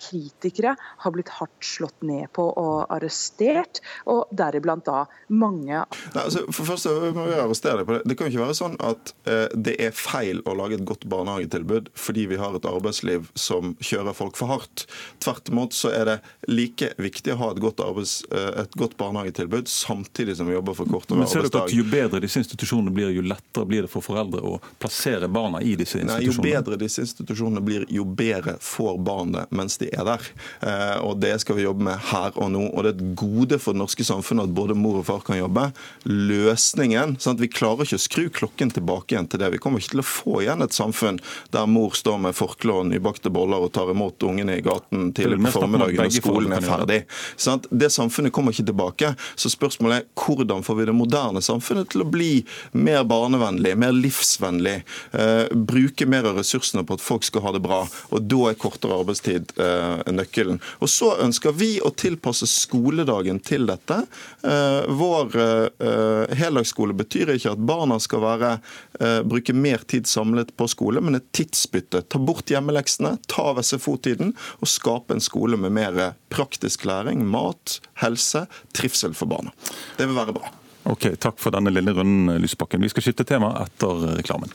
kritikere, 0.00 0.76
har 1.04 1.14
blitt 1.14 1.32
hardt 1.40 1.64
slått 1.64 2.06
ned 2.06 2.28
på 2.36 2.46
og 2.60 2.84
arrestert 2.92 3.49
arrestert, 3.50 3.80
og 4.10 4.28
deriblant 4.36 4.84
da 4.86 5.04
mange 5.28 5.70
Nei, 5.70 6.22
altså, 6.24 6.44
For 6.52 6.66
først 6.68 6.88
må 7.14 7.26
vi 7.28 7.36
arrestere 7.38 7.80
deg 7.80 7.88
på 7.88 7.96
det. 7.96 8.02
Det 8.08 8.16
kan 8.18 8.28
jo 8.28 8.34
ikke 8.34 8.46
være 8.46 8.58
sånn 8.58 8.76
at 8.84 9.12
eh, 9.30 9.46
det 9.54 9.76
er 9.82 9.94
feil 9.96 10.42
å 10.48 10.54
lage 10.58 10.78
et 10.78 10.86
godt 10.88 11.06
barnehagetilbud 11.10 11.90
fordi 11.98 12.26
vi 12.30 12.38
har 12.40 12.56
et 12.56 12.66
arbeidsliv 12.68 13.30
som 13.38 13.74
kjører 13.82 14.16
folk 14.16 14.38
for 14.38 14.50
hardt. 14.50 14.86
Tvert 15.22 15.50
imot 15.52 15.76
så 15.76 15.92
er 15.94 16.08
det 16.08 16.16
like 16.50 16.92
viktig 17.00 17.34
å 17.34 17.38
ha 17.40 17.50
et 17.54 17.62
godt, 17.62 17.82
arbeids, 17.84 18.20
eh, 18.32 18.62
et 18.64 18.76
godt 18.80 18.96
barnehagetilbud 19.00 19.70
samtidig 19.70 20.36
som 20.38 20.50
vi 20.50 20.56
jobber 20.56 20.76
for 20.78 20.90
kortere 20.90 21.20
arbeidsdag. 21.20 21.42
Men 21.42 21.50
ser 21.50 21.58
dere 21.58 21.66
at 21.66 21.76
Jo 21.80 21.86
bedre 21.90 22.22
disse 22.24 22.42
institusjonene 22.42 22.94
blir, 22.94 23.12
jo 23.14 23.24
lettere 23.26 23.68
blir 23.68 23.86
det 23.86 23.92
for 23.92 24.04
foreldre 24.04 24.42
å 24.46 24.58
plassere 24.82 25.30
barna 25.30 25.62
i 25.62 25.76
disse 25.78 26.00
institusjonene? 26.00 26.18
Nei, 26.20 26.30
Jo 26.30 26.46
bedre 26.46 26.80
disse 26.80 27.04
institusjonene 27.04 27.64
blir, 27.64 27.86
jo 27.90 28.04
bedre 28.04 28.56
får 28.64 28.98
barnet 29.06 29.54
mens 29.54 29.78
de 29.80 29.90
er 29.94 30.06
der. 30.06 30.30
Eh, 30.66 30.96
og 31.04 31.20
Det 31.20 31.34
skal 31.42 31.58
vi 31.58 31.66
jobbe 31.66 31.84
med 31.84 31.98
her 32.10 32.36
og 32.36 32.50
nå. 32.52 32.66
og 32.70 32.84
det 32.84 32.92
er 32.92 32.98
et 32.98 33.16
god 33.18 33.39
gode 33.40 33.58
for 33.58 33.72
det 33.72 33.80
norske 33.80 34.04
samfunnet 34.04 34.48
at 34.48 34.54
både 34.54 34.76
mor 34.78 35.00
og 35.00 35.06
far 35.08 35.22
kan 35.24 35.38
jobbe. 35.38 35.70
Løsningen 36.04 37.16
sånn 37.20 37.38
at 37.38 37.40
Vi 37.40 37.48
klarer 37.52 37.86
ikke 37.86 37.98
å 37.98 38.02
skru 38.02 38.24
klokken 38.28 38.72
tilbake 38.74 39.14
igjen 39.14 39.28
til 39.30 39.40
det. 39.40 39.50
Vi 39.54 39.60
kommer 39.62 39.80
ikke 39.80 39.94
til 39.94 40.02
å 40.02 40.06
få 40.06 40.40
igjen 40.44 40.64
et 40.64 40.76
samfunn 40.76 41.20
der 41.54 41.68
mor 41.70 41.94
står 41.96 42.18
med 42.26 42.36
forkle 42.36 42.80
og 42.80 42.88
nybakte 42.90 43.32
boller 43.32 43.62
og 43.64 43.72
tar 43.76 43.90
imot 43.92 44.22
ungene 44.26 44.58
i 44.58 44.64
gaten 44.64 45.10
tidlig 45.16 45.40
på 45.46 45.54
formiddagen 45.56 46.02
når 46.04 46.14
skolen 46.16 46.56
er 46.56 46.66
ferdig. 46.66 47.00
Sånn 47.40 47.64
det 47.70 47.90
samfunnet 47.94 48.34
kommer 48.34 48.54
ikke 48.54 48.68
tilbake. 48.70 49.12
Så 49.40 49.52
spørsmålet 49.52 50.02
er 50.02 50.08
hvordan 50.20 50.64
får 50.66 50.78
vi 50.78 50.88
det 50.90 50.96
moderne 50.96 51.42
samfunnet 51.44 51.90
til 51.92 52.04
å 52.04 52.08
bli 52.10 52.30
mer 52.76 53.04
barnevennlig, 53.08 53.74
mer 53.80 53.94
livsvennlig, 53.96 54.76
eh, 55.12 55.46
bruke 55.54 56.06
mer 56.06 56.28
av 56.30 56.40
ressursene 56.40 56.84
på 56.86 56.98
at 56.98 57.04
folk 57.04 57.26
skal 57.26 57.44
ha 57.46 57.54
det 57.56 57.62
bra. 57.64 57.82
Og 58.10 58.28
da 58.28 58.50
er 58.50 58.60
kortere 58.60 58.98
arbeidstid 59.00 59.54
eh, 59.60 60.04
nøkkelen. 60.12 60.60
Og 60.80 60.90
så 60.92 61.14
ønsker 61.24 61.56
vi 61.56 61.72
å 61.84 61.92
tilpasse 61.94 62.48
skoledagen 62.50 63.19
hverdagen 63.20 63.40
til 63.40 63.66
dette. 63.66 64.06
Eh, 64.42 64.88
vår 64.88 65.36
eh, 65.36 66.36
heldagsskole 66.36 66.94
betyr 66.94 67.34
ikke 67.34 67.52
at 67.52 67.58
barna 67.58 67.98
skal 68.00 68.20
være, 68.20 68.52
eh, 69.00 69.22
bruke 69.22 69.54
mer 69.54 69.78
tid 69.86 70.06
samlet 70.06 70.56
på 70.56 70.68
skole, 70.68 71.00
men 71.00 71.16
et 71.16 71.32
tidsbytte. 71.32 72.02
Ta 72.08 72.18
bort 72.18 72.50
hjemmeleksene, 72.50 73.18
ta 73.28 73.50
av 73.50 73.62
SFO-tiden 73.62 74.34
og 74.60 74.68
skape 74.68 75.14
en 75.14 75.20
skole 75.20 75.56
med 75.56 75.72
mer 75.72 76.14
praktisk 76.30 76.84
læring, 76.84 77.24
mat, 77.26 77.80
helse, 78.00 78.46
trivsel 78.72 79.14
for 79.14 79.26
barna. 79.26 79.52
Det 79.96 80.06
vil 80.06 80.16
være 80.16 80.34
bra. 80.34 80.50
Ok, 80.88 81.12
Takk 81.20 81.38
for 81.38 81.52
denne 81.52 81.70
lille 81.70 81.92
runden, 81.92 82.40
Lysbakken. 82.40 82.80
Vi 82.80 82.88
skal 82.88 83.04
skifte 83.04 83.26
tema 83.28 83.52
etter 83.60 84.16
reklamen. 84.16 84.50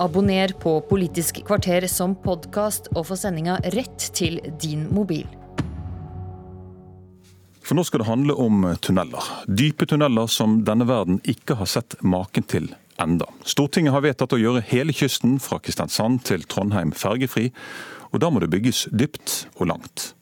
Abonner 0.00 0.50
på 0.58 0.80
Politisk 0.88 1.44
kvarter 1.46 1.86
som 1.86 2.16
podkast 2.18 2.88
og 2.96 3.04
få 3.06 3.18
sendinga 3.20 3.60
rett 3.76 4.08
til 4.16 4.40
din 4.58 4.88
mobil. 4.90 5.28
For 7.64 7.76
nå 7.78 7.84
skal 7.88 8.02
det 8.02 8.10
handle 8.10 8.34
om 8.36 8.64
tunneler. 8.84 9.28
Dype 9.48 9.86
tunneler 9.88 10.28
som 10.28 10.58
denne 10.68 10.84
verden 10.88 11.20
ikke 11.24 11.56
har 11.56 11.70
sett 11.70 11.96
maken 12.04 12.44
til 12.44 12.68
enda. 13.00 13.26
Stortinget 13.48 13.94
har 13.94 14.04
vedtatt 14.04 14.34
å 14.36 14.40
gjøre 14.40 14.64
hele 14.68 14.92
kysten 14.94 15.38
fra 15.42 15.58
Kristiansand 15.64 16.20
til 16.28 16.44
Trondheim 16.44 16.92
fergefri, 16.92 17.48
og 18.12 18.20
da 18.22 18.30
må 18.30 18.42
det 18.44 18.52
bygges 18.52 18.84
dypt 18.92 19.46
og 19.56 19.70
langt. 19.72 20.12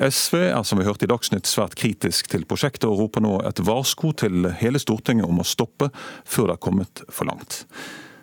SV 0.00 0.36
er 0.48 0.62
som 0.64 0.80
vi 0.80 0.86
hørte 0.88 1.06
i 1.06 1.10
Dagsnytt 1.12 1.48
svært 1.48 1.76
kritisk 1.78 2.30
til 2.32 2.46
prosjektet, 2.48 2.88
og 2.88 3.04
roper 3.04 3.22
nå 3.24 3.36
et 3.46 3.62
varsko 3.64 4.14
til 4.24 4.50
hele 4.60 4.80
Stortinget 4.80 5.28
om 5.28 5.42
å 5.42 5.46
stoppe 5.46 5.92
før 6.24 6.50
det 6.50 6.56
har 6.56 6.64
kommet 6.66 7.04
for 7.06 7.28
langt. 7.30 7.62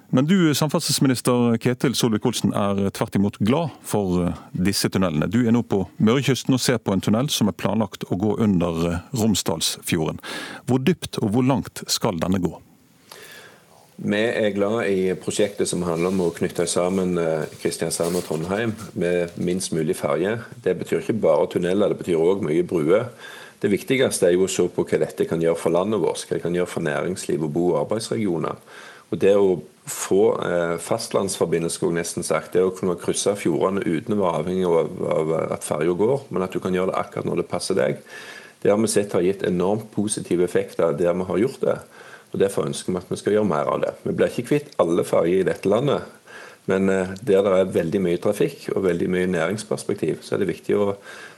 Men 0.09 0.25
du, 0.25 0.53
samferdselsminister 0.55 1.57
Ketil 1.59 1.95
Solvik-Olsen, 1.97 2.53
er 2.55 2.87
tvert 2.95 3.17
imot 3.19 3.39
glad 3.43 3.73
for 3.83 4.29
disse 4.55 4.87
tunnelene. 4.93 5.27
Du 5.27 5.41
er 5.43 5.51
nå 5.51 5.65
på 5.67 5.81
Mørekysten 5.99 6.55
og 6.55 6.63
ser 6.63 6.79
på 6.79 6.95
en 6.95 7.03
tunnel 7.03 7.27
som 7.33 7.51
er 7.51 7.57
planlagt 7.59 8.05
å 8.07 8.15
gå 8.19 8.37
under 8.43 9.01
Romsdalsfjorden. 9.11 10.21
Hvor 10.69 10.79
dypt 10.79 11.19
og 11.19 11.35
hvor 11.35 11.43
langt 11.43 11.83
skal 11.91 12.21
denne 12.23 12.39
gå? 12.39 12.53
Vi 13.97 14.21
er 14.21 14.53
glad 14.53 14.85
i 14.93 15.11
prosjektet 15.17 15.67
som 15.67 15.83
handler 15.83 16.13
om 16.13 16.27
å 16.27 16.33
knytte 16.37 16.67
sammen 16.69 17.17
eh, 17.17 17.47
Kristiansand 17.59 18.15
og 18.19 18.27
Trondheim 18.27 18.75
med 18.93 19.33
minst 19.41 19.73
mulig 19.73 19.97
ferje. 19.97 20.35
Det 20.63 20.75
betyr 20.77 21.01
ikke 21.01 21.19
bare 21.19 21.49
tunneler, 21.51 21.91
det 21.91 22.03
betyr 22.03 22.21
òg 22.21 22.45
mye 22.45 22.63
bruer. 22.67 23.09
Det 23.59 23.71
viktigste 23.73 24.29
er 24.29 24.37
jo 24.37 24.45
å 24.45 24.51
se 24.53 24.67
på 24.69 24.85
hva 24.85 24.99
dette 25.01 25.25
kan 25.25 25.41
gjøre 25.41 25.57
for 25.57 25.73
landet 25.73 25.99
vårt, 25.99 26.27
hva 26.29 26.37
det 26.37 26.45
kan 26.45 26.55
gjøre 26.55 26.69
for 26.69 26.85
næringsliv 26.85 27.47
og 27.49 27.55
bo- 27.57 27.71
og 27.71 27.81
arbeidsregioner. 27.87 28.61
Og 29.09 29.19
Det 29.19 29.33
å 29.33 29.57
få 29.87 30.21
eh, 30.43 30.75
fastlandsforbindelse, 30.83 31.77
skulle 31.77 31.95
jeg 31.95 32.03
nesten 32.03 32.25
sagt, 32.27 32.53
det 32.53 32.63
å 32.65 32.73
kunne 32.75 32.97
krysse 32.99 33.33
fjordene 33.39 33.85
uten 33.85 34.17
å 34.17 34.19
være 34.21 34.41
avhengig 34.41 34.65
av, 34.67 34.89
av 35.13 35.31
at 35.55 35.63
ferja 35.65 35.95
går, 35.97 36.27
men 36.29 36.43
at 36.45 36.55
du 36.55 36.59
kan 36.63 36.75
gjøre 36.75 36.91
det 36.91 36.99
akkurat 36.99 37.29
når 37.29 37.41
det 37.41 37.47
passer 37.51 37.79
deg, 37.79 38.01
det 38.63 38.73
har 38.73 38.81
vi 38.81 38.89
sett 38.91 39.15
har 39.15 39.23
gitt 39.23 39.45
enormt 39.47 39.87
positive 39.93 40.43
effekter 40.43 40.95
der 40.97 41.15
vi 41.15 41.27
har 41.29 41.41
gjort 41.43 41.63
det. 41.63 41.77
Og 42.33 42.41
Derfor 42.41 42.67
ønsker 42.67 42.91
vi 42.91 42.99
at 42.99 43.11
vi 43.13 43.19
skal 43.21 43.37
gjøre 43.37 43.47
mer 43.47 43.69
av 43.71 43.79
det. 43.85 43.93
Vi 44.03 44.15
blir 44.17 44.33
ikke 44.33 44.49
kvitt 44.49 44.73
alle 44.81 45.05
ferjer 45.07 45.43
i 45.43 45.47
dette 45.47 45.71
landet, 45.71 46.09
men 46.67 46.89
der 46.89 47.15
det 47.23 47.37
er 47.37 47.71
veldig 47.77 48.03
mye 48.03 48.19
trafikk 48.19 48.67
og 48.73 48.83
veldig 48.89 49.07
mye 49.13 49.31
næringsperspektiv, 49.37 50.19
så 50.25 50.35
er 50.35 50.43
det 50.43 50.51
viktig 50.51 50.75
å 50.75 50.89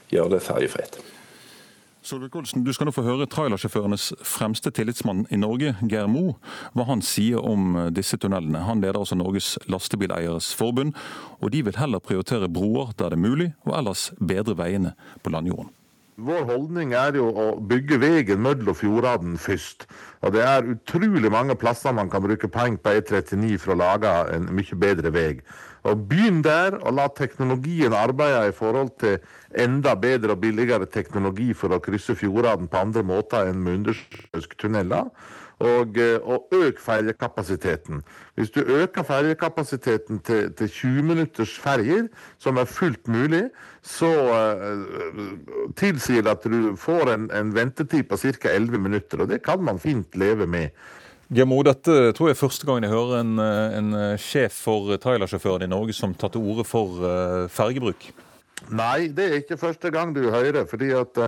gjøre 0.10 0.38
det 0.38 0.44
ferjefritt. 0.48 0.98
Solvik-Olsen, 2.10 2.64
Du 2.66 2.74
skal 2.74 2.88
nå 2.90 2.94
få 2.96 3.04
høre 3.06 3.28
trailersjåførenes 3.30 4.08
fremste 4.26 4.72
tillitsmann 4.74 5.28
i 5.30 5.38
Norge, 5.38 5.76
Geir 5.92 6.08
Mo, 6.10 6.40
hva 6.74 6.88
han 6.90 7.04
sier 7.06 7.44
om 7.46 7.76
disse 7.94 8.18
tunnelene. 8.18 8.64
Han 8.66 8.82
leder 8.82 8.98
altså 8.98 9.18
Norges 9.20 9.58
Lastebileieres 9.70 10.50
Forbund, 10.58 10.96
og 11.38 11.54
de 11.54 11.62
vil 11.68 11.78
heller 11.78 12.02
prioritere 12.02 12.50
broer 12.50 12.96
der 12.98 13.14
det 13.14 13.20
er 13.20 13.28
mulig, 13.28 13.52
og 13.68 13.78
ellers 13.78 14.10
bedre 14.18 14.58
veiene 14.58 14.96
på 15.22 15.34
landjorden. 15.36 15.70
Vår 16.20 16.50
holdning 16.50 16.92
er 16.98 17.16
jo 17.16 17.30
å 17.30 17.46
bygge 17.64 18.02
veien 18.02 18.42
mellom 18.44 18.76
fjordene 18.76 19.38
først. 19.40 19.86
Og 20.26 20.34
det 20.36 20.42
er 20.44 20.68
utrolig 20.74 21.32
mange 21.32 21.56
plasser 21.56 21.96
man 21.96 22.10
kan 22.12 22.26
bruke 22.26 22.50
penger 22.52 22.82
på 22.84 22.98
E39 22.98 23.54
for 23.62 23.76
å 23.76 23.80
lage 23.80 24.12
en 24.34 24.50
mye 24.58 24.82
bedre 24.82 25.14
vei. 25.16 25.30
Og 25.84 26.08
Begynn 26.10 26.44
der, 26.44 26.76
og 26.82 26.94
la 26.98 27.08
teknologien 27.16 27.94
arbeide 27.96 28.50
i 28.50 28.56
forhold 28.56 28.92
til 29.00 29.20
enda 29.58 29.96
bedre 29.96 30.36
og 30.36 30.42
billigere 30.42 30.86
teknologi 30.86 31.54
for 31.54 31.74
å 31.74 31.82
krysse 31.84 32.16
fjordene 32.20 32.68
på 32.68 32.82
andre 32.84 33.04
måter 33.04 33.50
enn 33.50 33.62
med 33.64 33.82
undersjøiske 33.82 34.60
tunneler. 34.60 35.12
Og, 35.60 35.98
og 36.24 36.54
øk 36.56 36.78
ferjekapasiteten. 36.80 37.98
Hvis 38.40 38.52
du 38.56 38.62
øker 38.64 39.04
ferjekapasiteten 39.04 40.22
til, 40.24 40.54
til 40.56 40.70
20 40.70 41.04
minutters 41.04 41.58
ferjer, 41.60 42.06
som 42.40 42.58
er 42.58 42.64
fullt 42.64 43.08
mulig, 43.12 43.42
så 43.84 44.08
uh, 44.08 45.26
tilsier 45.76 46.24
det 46.24 46.32
at 46.32 46.48
du 46.48 46.78
får 46.80 47.12
en, 47.12 47.28
en 47.36 47.52
ventetid 47.56 48.08
på 48.08 48.18
ca. 48.24 48.54
11 48.54 48.80
minutter. 48.80 49.20
Og 49.20 49.28
det 49.34 49.42
kan 49.44 49.60
man 49.60 49.84
fint 49.84 50.16
leve 50.16 50.48
med. 50.48 50.72
Gemo, 51.30 51.60
dette 51.62 51.96
tror 52.18 52.32
jeg 52.32 52.34
er 52.34 52.40
første 52.40 52.66
gang 52.66 52.82
jeg 52.82 52.90
hører 52.90 53.20
en, 53.20 53.36
en 53.38 53.92
sjef 54.18 54.64
for 54.66 54.96
trailersjåførene 54.98 55.68
i 55.68 55.70
Norge 55.70 55.94
som 55.94 56.16
tar 56.18 56.34
til 56.34 56.42
orde 56.42 56.66
for 56.66 57.04
fergebruk. 57.54 58.08
Nei, 58.76 59.08
det 59.16 59.26
er 59.26 59.38
ikke 59.40 59.58
første 59.58 59.90
gang 59.94 60.12
du 60.16 60.26
hører. 60.30 60.66
fordi 60.68 60.90
at 60.92 61.22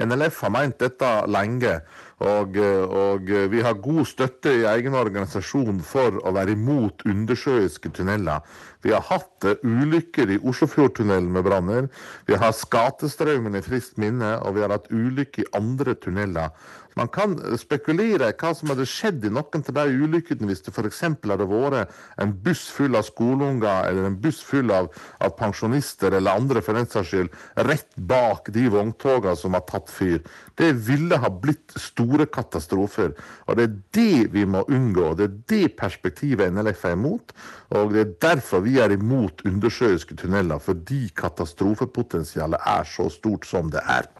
NLF 0.00 0.40
har 0.46 0.54
meint 0.54 0.78
dette 0.80 1.10
lenge. 1.28 1.80
Og, 2.20 2.56
og, 2.56 3.30
vi 3.52 3.60
har 3.64 3.78
god 3.80 4.04
støtte 4.04 4.52
i 4.52 4.66
egen 4.68 4.94
organisasjon 4.94 5.80
for 5.84 6.18
å 6.20 6.32
være 6.36 6.52
imot 6.56 7.04
undersjøiske 7.08 7.92
tunneler. 7.96 8.44
Vi 8.84 8.92
har 8.92 9.04
hatt 9.08 9.46
ulykker 9.64 10.34
i 10.34 10.40
Oslofjordtunnelen 10.40 11.30
med 11.32 11.46
branner. 11.48 11.88
Vi 12.28 12.36
har 12.36 12.52
Skatestraumen 12.56 13.56
i 13.56 13.64
friskt 13.64 13.96
minne, 14.00 14.36
og 14.44 14.56
vi 14.56 14.64
har 14.64 14.74
hatt 14.74 14.90
ulykker 14.92 15.46
i 15.46 15.50
andre 15.56 15.96
tunneler. 15.96 16.52
Man 17.00 17.08
kan 17.08 17.32
spekulere 17.56 18.26
hva 18.36 18.50
som 18.52 18.68
hadde 18.68 18.84
skjedd 18.88 19.22
i 19.24 19.30
noen 19.32 19.62
av 19.70 19.76
de 19.78 20.02
ulykkene 20.04 20.50
hvis 20.50 20.60
det 20.66 20.74
f.eks. 20.74 20.98
hadde 21.00 21.46
vært 21.48 21.94
en 22.20 22.34
buss 22.44 22.66
full 22.76 22.98
av 22.98 23.06
skoleunger 23.06 23.88
eller 23.88 24.08
en 24.10 24.18
buss 24.20 24.42
full 24.44 24.68
av, 24.74 24.90
av 25.24 25.32
pensjonister 25.38 26.12
eller 26.18 26.42
andre 26.42 26.60
for 26.60 26.76
den 26.76 26.90
saks 26.92 27.14
skyld, 27.14 27.32
rett 27.70 27.96
bak 27.96 28.52
de 28.52 28.66
vogntogene 28.74 29.32
som 29.40 29.56
har 29.56 29.64
tatt 29.70 29.88
fyr. 29.88 30.20
Det 30.60 30.74
ville 30.90 31.16
ha 31.24 31.32
blitt 31.32 31.72
store 31.80 32.28
katastrofer. 32.28 33.16
Og 33.48 33.56
det 33.56 33.64
er 33.70 33.80
det 33.96 34.28
vi 34.36 34.44
må 34.44 34.66
unngå. 34.68 35.14
Det 35.16 35.30
er 35.30 35.40
det 35.54 35.74
perspektivet 35.80 36.52
NLF 36.52 36.84
er 36.84 36.98
imot. 37.00 37.32
Og 37.80 37.96
det 37.96 38.04
er 38.04 38.16
derfor 38.28 38.66
vi 38.68 38.76
er 38.82 38.92
imot 38.92 39.40
undersjøiske 39.48 40.20
tunneler, 40.20 40.60
fordi 40.60 41.06
katastrofepotensialet 41.16 42.60
er 42.76 42.84
så 42.92 43.08
stort 43.08 43.48
som 43.48 43.72
det 43.72 43.88
er. 43.88 44.10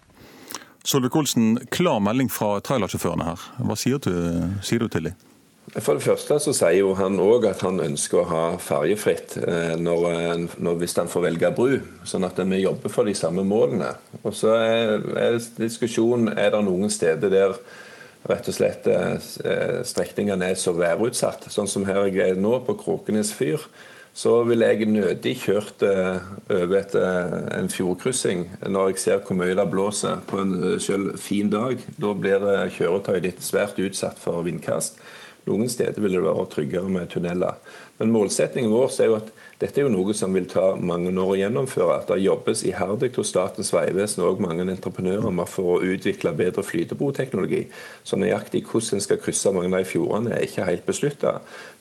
Solvik-Olsen, 0.84 1.58
klar 1.72 2.00
melding 2.00 2.30
fra 2.32 2.54
trailersjåførene 2.64 3.26
her. 3.26 3.42
Hva 3.66 3.76
sier 3.78 4.00
du, 4.02 4.14
sier 4.64 4.80
du 4.80 4.88
til 4.88 5.10
dem? 5.10 5.26
For 5.78 5.94
det 5.94 6.02
første 6.02 6.38
så 6.42 6.52
sier 6.56 6.80
jo 6.80 6.94
han 6.98 7.20
òg 7.22 7.44
at 7.46 7.60
han 7.62 7.78
ønsker 7.84 8.22
å 8.22 8.26
ha 8.26 8.44
ferjefritt 8.58 9.36
når, 9.78 10.48
når, 10.58 10.80
hvis 10.80 10.96
han 10.98 11.10
får 11.12 11.28
velge 11.28 11.52
bru, 11.54 11.76
sånn 12.08 12.26
at 12.26 12.40
vi 12.42 12.64
jobber 12.64 12.90
for 12.90 13.06
de 13.06 13.14
samme 13.14 13.44
målene. 13.46 13.92
Og 14.24 14.34
så 14.34 14.56
er, 14.56 14.96
er 15.20 15.38
diskusjonen 15.60 16.32
er 16.34 16.56
det 16.56 16.64
noen 16.66 16.90
steder 16.90 17.30
der 17.30 17.54
rett 18.26 18.50
og 18.50 18.56
slett 18.56 18.88
strekningene 19.86 20.50
er 20.50 20.58
så 20.58 20.74
værutsatt, 20.76 21.46
sånn 21.54 21.70
som 21.70 21.86
her 21.86 22.02
jeg 22.08 22.34
er 22.34 22.40
nå 22.40 22.58
på 22.66 22.74
Kråkenes 22.82 23.30
fyr. 23.36 23.62
Så 24.20 24.34
ville 24.44 24.66
jeg 24.68 24.88
nødig 24.90 25.32
kjørt 25.40 25.80
over 25.80 26.74
et, 26.76 26.96
en 27.56 27.70
fjordkryssing 27.72 28.42
når 28.68 28.90
jeg 28.90 29.00
ser 29.00 29.22
hvor 29.24 29.38
mye 29.38 29.54
det 29.56 29.64
blåser 29.72 30.20
på 30.28 30.42
en 30.42 30.52
selv 30.82 31.14
fin 31.22 31.48
dag. 31.48 31.80
Da 31.96 32.12
blir 32.12 32.44
kjøretøyet 32.74 33.24
ditt 33.24 33.40
svært 33.46 33.80
utsatt 33.80 34.20
for 34.20 34.44
vindkast. 34.44 35.00
Noen 35.48 35.72
steder 35.72 36.04
vil 36.04 36.18
det 36.18 36.24
være 36.26 36.48
tryggere 36.52 36.92
med 36.92 37.08
tunneler. 37.14 37.56
Men 37.96 38.12
målsettingen 38.12 38.74
vår 38.74 38.92
er 39.00 39.08
jo 39.08 39.16
at 39.22 39.32
dette 39.60 39.76
er 39.76 39.84
jo 39.84 39.92
noe 39.92 40.14
som 40.16 40.32
vil 40.32 40.46
ta 40.48 40.70
mange 40.80 41.10
år 41.12 41.34
å 41.34 41.36
gjennomføre. 41.36 41.98
At 42.00 42.08
det 42.08 42.22
jobbes 42.24 42.62
iherdig 42.64 43.10
hos 43.18 43.28
Statens 43.28 43.72
vegvesen 43.74 44.24
og 44.24 44.40
mange 44.40 44.64
entreprenører 44.64 45.34
med 45.36 45.50
for 45.52 45.74
å 45.74 45.82
utvikle 45.84 46.32
bedre 46.38 46.64
flytebroteknologi. 46.64 47.66
Så 48.02 48.16
nøyaktig 48.16 48.64
hvordan 48.70 48.96
en 48.96 49.04
skal 49.04 49.20
krysse 49.20 49.52
mange 49.52 49.68
av 49.74 49.84
de 49.84 49.90
fjordene 49.90 50.32
er 50.32 50.46
ikke 50.46 50.68
helt 50.68 50.86
beslutta. 50.88 51.34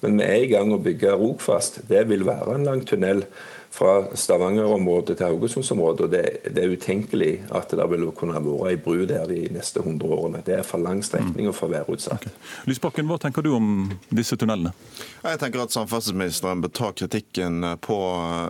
Men 0.04 0.20
vi 0.20 0.28
er 0.28 0.44
i 0.44 0.52
gang 0.52 0.74
å 0.76 0.82
bygge 0.84 1.16
Rogfast. 1.16 1.86
Det 1.88 2.04
vil 2.12 2.28
være 2.28 2.58
en 2.58 2.68
lang 2.68 2.84
tunnel 2.88 3.24
fra 3.72 4.16
Stavanger-området 4.18 5.18
til 5.18 5.26
Haugesundsområdet. 5.26 6.02
og 6.02 6.12
det, 6.12 6.24
det, 6.56 6.64
er 6.64 6.74
utenkelig 6.74 7.32
at 7.56 7.72
det 7.72 7.86
vil 7.92 8.08
kunne 8.18 8.34
være 8.34 8.72
ei 8.72 8.80
bru 8.82 9.06
der 9.06 9.28
de 9.30 9.46
neste 9.54 9.84
100 9.84 10.10
årene. 10.10 10.42
Det 10.46 10.58
er 10.58 10.66
for 10.66 10.82
lang 10.82 11.04
strekning 11.06 11.48
og 11.50 11.56
for 11.56 11.72
værutsatt. 11.72 12.26
Okay. 12.26 12.34
Lysbakken, 12.70 13.08
hva 13.10 13.20
tenker 13.22 13.46
du 13.46 13.54
om 13.56 13.92
disse 14.10 14.38
tunnelene? 14.40 14.74
Jeg 15.24 15.40
tenker 15.42 15.64
at 15.64 15.76
Samferdselsministeren 15.76 16.64
bør 16.64 16.74
ta 16.74 16.92
kritikken 16.98 17.62
på 17.86 18.00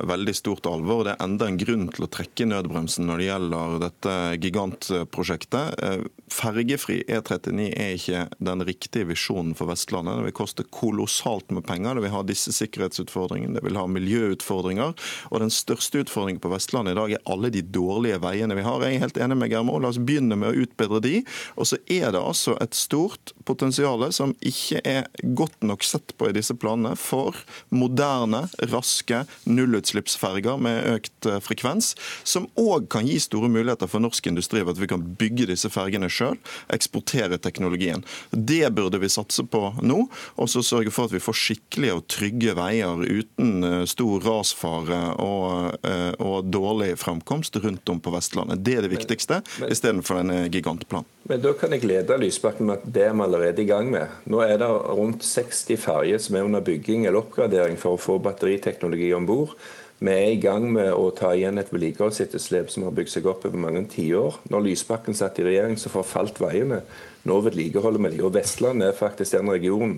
veldig 0.10 0.36
stort 0.38 0.69
alvor. 0.69 1.03
Det 1.05 1.15
er 1.15 1.25
enda 1.25 1.49
en 1.49 1.60
grunn 1.60 1.89
til 1.93 2.08
å 2.08 2.12
trekke 2.12 2.47
nødbremsen 2.49 3.10
når 3.10 3.21
det 3.21 3.29
gjelder 3.29 3.77
dette 3.84 4.15
gigantprosjektet. 4.45 6.08
Fergefri 6.29 7.01
E39 7.10 7.69
er 7.73 7.95
ikke 7.97 8.25
den 8.38 8.63
riktige 8.67 9.10
visjonen 9.10 9.55
for 9.58 9.71
Vestlandet. 9.71 10.19
Det 10.19 10.29
vil 10.29 10.38
koste 10.39 10.65
kolossalt 10.71 11.51
med 11.51 11.65
penger. 11.67 11.97
Det 11.97 12.05
vil 12.05 12.15
ha 12.15 12.23
disse 12.25 12.53
sikkerhetsutfordringene, 12.55 13.58
det 13.58 13.65
vil 13.65 13.79
ha 13.79 13.86
miljøutfordringer. 13.89 14.95
Og 15.32 15.43
Den 15.43 15.54
største 15.54 16.04
utfordringen 16.04 16.41
på 16.43 16.52
Vestlandet 16.52 16.95
i 16.95 17.00
dag 17.00 17.15
er 17.15 17.26
alle 17.32 17.52
de 17.54 17.63
dårlige 17.63 18.19
veiene 18.24 18.58
vi 18.58 18.65
har. 18.65 18.84
Jeg 18.84 18.98
er 18.98 19.06
helt 19.06 19.22
enig 19.22 19.39
med 19.39 19.54
Germo. 19.54 19.78
La 19.80 19.91
oss 19.91 20.02
begynne 20.02 20.38
med 20.39 20.52
å 20.52 20.65
utbedre 20.65 21.02
de. 21.04 21.15
Og 21.56 21.69
så 21.69 21.80
er 21.88 22.12
det 22.13 22.22
altså 22.22 22.58
et 22.63 22.78
stort 22.78 23.34
potensial 23.48 24.04
som 24.15 24.36
ikke 24.45 24.82
er 24.88 25.08
godt 25.38 25.63
nok 25.65 25.84
sett 25.86 26.13
på 26.17 26.30
i 26.30 26.36
disse 26.36 26.56
planene 26.60 26.95
for 27.00 27.38
moderne, 27.74 28.45
raske 28.72 29.24
nullutslippsferger 29.50 30.60
med 30.62 30.86
økt 30.95 31.30
eh, 31.30 31.39
frekvens, 31.43 31.93
som 32.28 32.48
òg 32.60 32.89
kan 32.91 33.08
gi 33.08 33.17
store 33.22 33.50
muligheter 33.52 33.89
for 33.89 34.04
norsk 34.04 34.30
industri 34.32 34.63
ved 34.63 34.76
at 34.76 34.82
vi 34.84 34.89
kan 34.91 35.06
bygge 35.19 35.50
disse 35.52 35.72
fergene 35.74 36.10
sjøl, 36.12 36.38
eksportere 36.74 37.39
teknologien. 37.41 38.04
Det 38.32 38.67
burde 38.76 39.02
vi 39.02 39.12
satse 39.12 39.45
på 39.45 39.63
nå, 39.82 40.02
og 40.10 40.52
så 40.52 40.63
sørge 40.65 40.93
for 40.93 41.10
at 41.10 41.15
vi 41.15 41.24
får 41.24 41.39
skikkelige 41.39 41.98
og 41.98 42.08
trygge 42.12 42.56
veier 42.60 43.04
uten 43.06 43.65
eh, 43.65 43.86
stor 43.89 44.24
rasfare 44.26 44.99
og, 45.20 45.80
eh, 45.86 46.12
og 46.20 46.50
dårlig 46.52 46.94
fremkomst 47.00 47.56
rundt 47.64 47.90
om 47.90 48.02
på 48.04 48.14
Vestlandet. 48.14 48.64
Det 48.64 48.78
er 48.78 48.86
det 48.86 48.94
viktigste, 48.94 49.42
istedenfor 49.70 50.22
denne 50.22 50.46
gigantplanen. 50.52 51.08
Men 51.30 51.42
Da 51.42 51.54
kan 51.54 51.72
jeg 51.72 51.84
glede 51.84 52.18
Lysbakken 52.18 52.66
med 52.66 52.80
at 52.80 52.94
det 52.94 53.04
er 53.08 53.14
vi 53.14 53.26
allerede 53.26 53.62
i 53.62 53.70
gang 53.70 53.92
med. 53.92 54.08
Nå 54.26 54.42
er 54.42 54.58
det 54.58 54.70
rundt 54.70 55.22
60 55.24 55.78
ferger 55.78 56.18
som 56.20 56.36
er 56.36 56.48
under 56.48 56.62
bygging 56.62 57.06
eller 57.06 57.22
oppgradering 57.22 57.78
for 57.78 57.96
å 57.96 58.02
få 58.02 58.20
batteriteknologi 58.24 59.14
om 59.14 59.26
bord. 59.26 59.56
Vi 60.00 60.12
er 60.12 60.32
i 60.32 60.40
gang 60.40 60.70
med 60.72 60.94
å 60.96 61.10
ta 61.12 61.34
igjen 61.36 61.60
et 61.60 61.74
vedlikeholdsetterslep 61.74 62.70
som 62.72 62.86
har 62.88 62.94
bygd 62.96 63.12
seg 63.12 63.26
opp 63.28 63.44
over 63.46 63.60
mange 63.60 63.82
tiår. 63.92 64.38
Når 64.48 64.64
Lysbakken 64.70 65.18
satt 65.18 65.42
i 65.42 65.44
regjering, 65.44 65.76
så 65.76 65.92
forfalt 65.92 66.40
veiene. 66.40 66.86
Nå 67.28 67.42
vedlikeholder 67.44 68.06
vi 68.06 68.14
de. 68.14 68.22
Og 68.24 68.32
Vestlandet 68.38 68.94
er 68.94 68.96
faktisk 69.00 69.36
den 69.36 69.52
regionen 69.52 69.98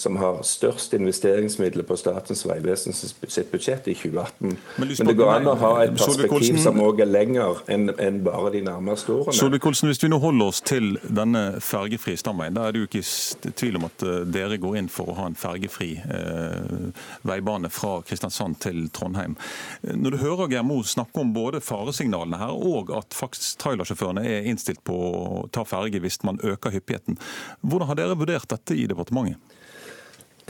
som 0.00 0.16
har 0.16 0.42
størst 0.42 0.94
investeringsmidler 0.96 1.84
på 1.84 1.96
Statens 2.00 2.46
vegvesen 2.48 2.94
sitt 2.96 3.50
budsjett 3.52 3.88
i 3.88 3.94
2018. 3.94 4.56
Men, 4.76 4.94
Men 4.98 5.10
det 5.10 5.16
går 5.18 5.32
an 5.34 5.48
å 5.50 5.56
ha 5.60 5.72
et 5.84 5.92
perspektiv 5.98 6.56
som 6.62 6.80
òg 6.80 7.02
er 7.04 7.10
lenger 7.10 7.60
enn 7.68 7.90
en 7.92 8.20
bare 8.24 8.52
de 8.54 8.62
nærmeste 8.64 9.12
årene. 9.12 9.36
Solvik-Olsen, 9.36 9.90
Hvis 9.90 10.00
vi 10.00 10.08
nå 10.08 10.20
holder 10.22 10.52
oss 10.54 10.62
til 10.64 10.96
denne 11.04 11.60
fergefri 11.64 12.16
stamveien, 12.16 12.56
da 12.56 12.68
er 12.68 12.76
det 12.76 12.84
jo 12.84 12.88
ikke 12.88 13.52
tvil 13.60 13.76
om 13.76 13.86
at 13.90 14.06
eh, 14.06 14.22
dere 14.38 14.60
går 14.62 14.80
inn 14.80 14.90
for 14.92 15.12
å 15.12 15.18
ha 15.20 15.28
en 15.28 15.36
fergefri 15.36 15.90
eh, 16.00 17.04
veibane 17.28 17.68
fra 17.68 17.98
Kristiansand 18.06 18.60
til 18.64 18.86
Trondheim. 18.96 19.36
Når 19.84 20.16
du 20.16 20.20
hører 20.24 20.48
Geir 20.54 20.64
Mo 20.64 20.80
snakke 20.80 21.20
om 21.20 21.34
både 21.36 21.60
faresignalene 21.64 22.40
her, 22.40 22.56
og 22.56 22.94
at 22.96 23.16
faktisk 23.16 23.60
trailersjåførene 23.60 24.24
er 24.24 24.48
innstilt 24.48 24.80
på 24.88 24.96
å 24.96 25.46
ta 25.52 25.68
ferge 25.68 26.00
hvis 26.00 26.22
man 26.24 26.40
øker 26.40 26.72
hyppigheten, 26.72 27.20
hvordan 27.60 27.92
har 27.92 28.00
dere 28.00 28.16
vurdert 28.16 28.48
dette 28.48 28.80
i 28.80 28.88
departementet? 28.88 29.36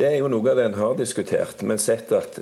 Det 0.01 0.07
er 0.09 0.15
jo 0.17 0.31
noe 0.33 0.49
av 0.49 0.57
det 0.57 0.63
en 0.65 0.77
har 0.79 0.95
diskutert, 0.97 1.61
men 1.69 1.77
sett 1.77 2.09
at 2.17 2.39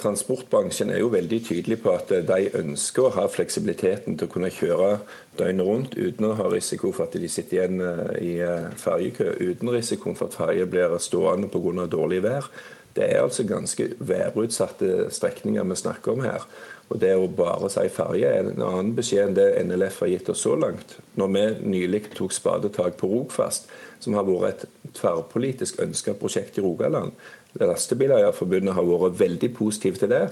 transportbransjen 0.00 0.88
er 0.94 1.02
jo 1.02 1.10
veldig 1.12 1.42
tydelig 1.44 1.76
på 1.82 1.92
at 1.92 2.08
de 2.08 2.46
ønsker 2.56 3.04
å 3.04 3.10
ha 3.18 3.26
fleksibiliteten 3.28 4.16
til 4.16 4.30
å 4.30 4.32
kunne 4.32 4.48
kjøre 4.48 4.94
døgnet 5.36 5.68
rundt 5.68 5.96
uten 5.98 6.30
å 6.30 6.38
ha 6.38 6.46
risiko 6.48 6.88
for 6.96 7.04
at 7.04 7.18
de 7.20 7.28
sitter 7.28 7.58
igjen 7.58 7.84
eh, 7.84 8.14
i 8.16 8.32
eh, 8.40 8.70
ferjekø, 8.80 9.28
uten 9.42 9.74
risiko 9.74 10.14
for 10.16 10.32
at 10.32 10.38
ferje 10.38 10.64
blir 10.72 10.96
stående 11.04 11.52
pga. 11.52 11.84
dårlig 11.92 12.22
vær. 12.24 12.48
Det 12.96 13.04
er 13.04 13.20
altså 13.20 13.44
ganske 13.44 13.90
værutsatte 14.00 15.10
strekninger 15.12 15.68
vi 15.68 15.80
snakker 15.84 16.16
om 16.16 16.24
her. 16.24 16.48
Og 16.92 17.00
Det 17.00 17.14
å 17.16 17.28
bare 17.32 17.70
si 17.72 17.86
ferje 17.92 18.28
er 18.28 18.50
en 18.50 18.64
annen 18.66 18.92
beskjed 18.96 19.30
enn 19.30 19.38
det 19.38 19.48
NLF 19.64 20.02
har 20.04 20.12
gitt 20.12 20.28
oss 20.28 20.44
så 20.44 20.56
langt. 20.60 20.98
Når 21.16 21.30
vi 21.32 21.44
nylig 21.72 22.02
tok 22.12 22.34
spadetak 22.36 22.98
på 23.00 23.08
Rogfast, 23.08 23.70
som 24.02 24.16
har 24.18 24.26
vært 24.26 24.66
et 24.66 24.90
tverrpolitisk 24.98 25.80
ønska 25.82 26.16
prosjekt 26.18 26.58
i 26.58 26.64
Rogaland. 26.64 27.14
Lastebileierforbundet 27.60 28.72
har 28.72 28.86
vært 28.88 29.18
veldig 29.20 29.50
positive 29.54 30.00
til 30.00 30.10
det. 30.10 30.22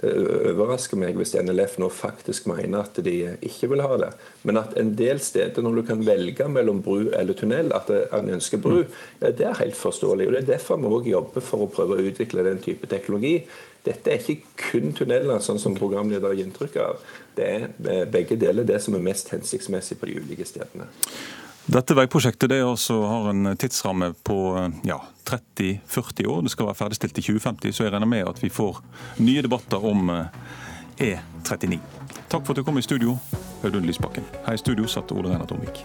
Det 0.00 0.12
overrasker 0.50 0.98
meg 0.98 1.18
hvis 1.18 1.34
NLF 1.36 1.76
nå 1.80 1.90
faktisk 1.92 2.48
mener 2.48 2.86
at 2.86 2.96
de 3.04 3.14
ikke 3.44 3.68
vil 3.70 3.84
ha 3.84 3.98
det. 4.00 4.10
Men 4.48 4.62
at 4.62 4.72
en 4.80 4.94
del 4.96 5.20
steder, 5.22 5.60
når 5.62 5.80
du 5.80 5.82
kan 5.90 6.04
velge 6.06 6.48
mellom 6.48 6.80
bru 6.84 7.10
eller 7.12 7.36
tunnel, 7.36 7.68
at 7.76 7.92
en 7.92 8.32
ønsker 8.36 8.62
bru, 8.64 8.80
ja, 9.20 9.28
det 9.28 9.46
er 9.46 9.60
helt 9.60 9.76
forståelig. 9.76 10.26
Og 10.26 10.32
Det 10.32 10.42
er 10.42 10.52
derfor 10.54 10.80
vi 10.80 10.94
òg 10.96 11.10
jobber 11.12 11.44
for 11.44 11.66
å 11.66 11.72
prøve 11.72 11.98
å 11.98 12.08
utvikle 12.10 12.46
den 12.48 12.64
type 12.64 12.88
teknologi. 12.88 13.42
Dette 13.86 14.12
er 14.12 14.20
ikke 14.20 14.54
kun 14.60 14.94
tunneler, 14.96 15.40
sånn 15.40 15.60
som 15.60 15.76
programleder 15.76 16.34
gir 16.36 16.48
inntrykk 16.48 16.80
av. 16.84 17.04
Det 17.36 17.46
er 17.48 18.08
begge 18.12 18.36
deler 18.40 18.66
det 18.68 18.80
som 18.84 18.96
er 18.98 19.04
mest 19.04 19.32
hensiktsmessig 19.32 19.96
på 20.00 20.10
de 20.10 20.18
ulike 20.20 20.44
stedene. 20.48 20.90
Dette 21.70 21.94
veiprosjektet 21.94 22.50
det 22.50 22.60
også 22.64 22.96
har 23.06 23.28
en 23.30 23.52
tidsramme 23.60 24.10
på 24.26 24.36
ja, 24.88 24.98
30-40 25.30 26.26
år. 26.26 26.42
Det 26.42 26.52
skal 26.52 26.66
være 26.66 26.80
ferdigstilt 26.80 27.20
i 27.20 27.24
2050, 27.28 27.76
så 27.76 27.86
jeg 27.86 27.94
regner 27.94 28.10
med 28.10 28.28
at 28.28 28.42
vi 28.42 28.50
får 28.52 28.82
nye 29.22 29.44
debatter 29.46 29.84
om 29.92 30.10
E39. 31.00 31.78
Takk 32.28 32.44
for 32.44 32.52
at 32.52 32.60
du 32.60 32.66
kom 32.66 32.80
i 32.80 32.84
studio, 32.84 33.16
Audun 33.64 33.86
Lysbakken. 33.86 34.26
Her 34.46 34.58
i 34.58 34.60
studio 34.60 34.88
satt 34.90 35.12
Ole 35.14 35.30
Reinar 35.30 35.48
Tomvik. 35.48 35.84